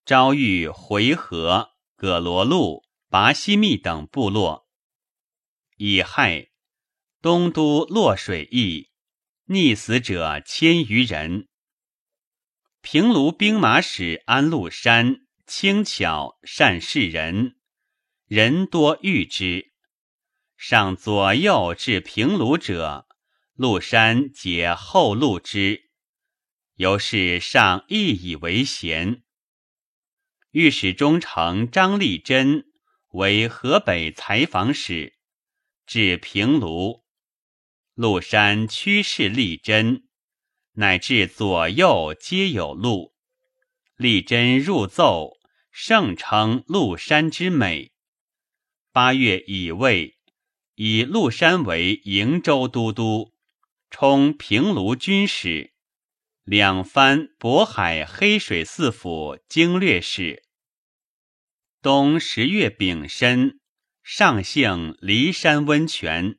[0.05, 4.69] 招谕回纥、葛罗路、拔西密等部落，
[5.79, 6.51] 以害。
[7.21, 8.91] 东都洛水邑，
[9.49, 11.49] 溺死者千余人。
[12.83, 17.56] 平卢兵马使安禄山轻巧善事人，
[18.29, 19.71] 人多遇之。
[20.57, 23.07] 上左右至平卢者，
[23.55, 25.91] 禄山解后路之，
[26.75, 29.23] 由是上亦以为贤。
[30.51, 32.65] 御史中丞张立贞
[33.13, 35.15] 为河北采访使，
[35.87, 37.05] 至平卢。
[37.95, 40.09] 陆山趋势立真，
[40.73, 43.15] 乃至左右皆有路。
[43.97, 45.35] 立真入奏，
[45.71, 47.93] 盛称陆山之美。
[48.97, 50.17] 八月乙未，
[50.75, 53.35] 以陆山为瀛州都督，
[53.91, 55.75] 充平卢军使，
[56.45, 60.45] 两藩渤海黑水四府经略使。
[61.83, 63.61] 冬十月丙申，
[64.03, 66.39] 上幸骊山温泉。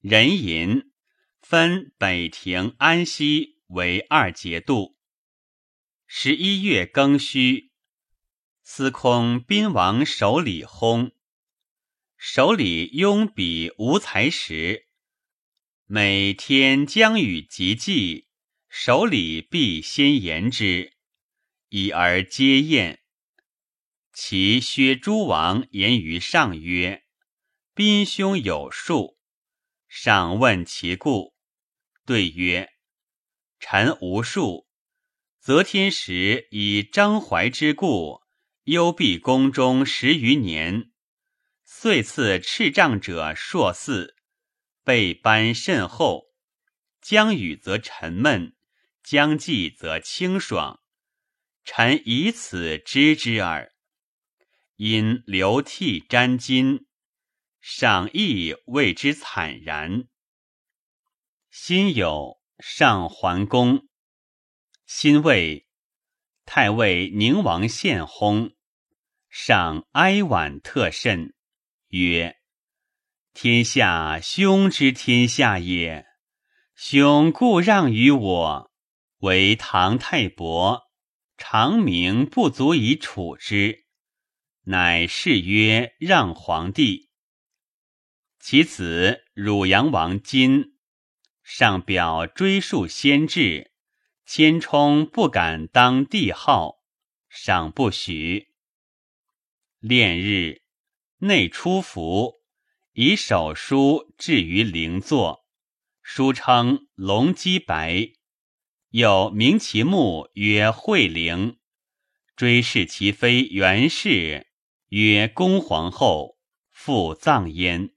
[0.00, 0.90] 壬寅，
[1.42, 4.96] 分北庭、安西为二节度。
[6.06, 7.72] 十一月庚戌，
[8.62, 11.12] 司空宾王守礼薨。
[12.24, 14.86] 守礼拥笔无才时，
[15.86, 18.28] 每天将与及祭，
[18.68, 20.92] 守礼必先言之，
[21.70, 23.00] 以而皆宴。
[24.12, 27.02] 其薛诸王言于上曰
[27.74, 29.18] ：“宾兄有数。”
[29.90, 31.34] 上问其故，
[32.06, 32.70] 对曰
[33.58, 34.68] ：“臣无数。
[35.40, 38.20] 则天时以张怀之故，
[38.62, 40.91] 幽闭宫中十余年，
[41.82, 44.14] 遂赐赤杖者硕四，
[44.84, 46.26] 被班甚厚。
[47.00, 48.54] 将与则沉闷，
[49.02, 50.80] 将祭则清爽。
[51.64, 53.72] 臣以此知之耳。
[54.76, 56.84] 因流涕沾巾。”
[57.60, 60.04] 上亦为之惨然。
[61.50, 63.88] 辛酉，上桓公。
[64.86, 65.66] 辛未，
[66.44, 68.54] 太尉宁王献薨，
[69.28, 71.34] 上哀婉特甚，
[71.92, 72.38] 曰
[73.34, 76.06] ：“天下兄之天下也，
[76.74, 78.72] 兄故让于我，
[79.18, 80.84] 为唐太伯，
[81.36, 83.84] 长明不足以处之，
[84.62, 87.10] 乃谥曰让皇帝。”
[88.40, 90.78] 其子汝阳王金
[91.42, 93.70] 上表追溯先志，
[94.24, 96.76] 谦冲不敢当帝号，
[97.28, 98.48] 赏不许。
[99.78, 100.61] 恋日
[101.24, 102.40] 内出服，
[102.94, 105.46] 以手书置于灵座，
[106.02, 108.10] 书称龙基白，
[108.90, 111.58] 又名其墓曰惠陵。
[112.34, 114.48] 追谥其妃袁氏
[114.88, 116.38] 曰恭皇后，
[116.72, 117.94] 复葬焉。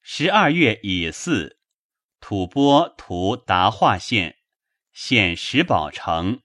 [0.00, 1.58] 十二月乙巳，
[2.20, 4.38] 吐蕃屠达化县，
[4.94, 6.40] 县石宝城，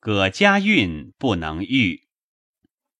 [0.00, 2.07] 葛家运不能御。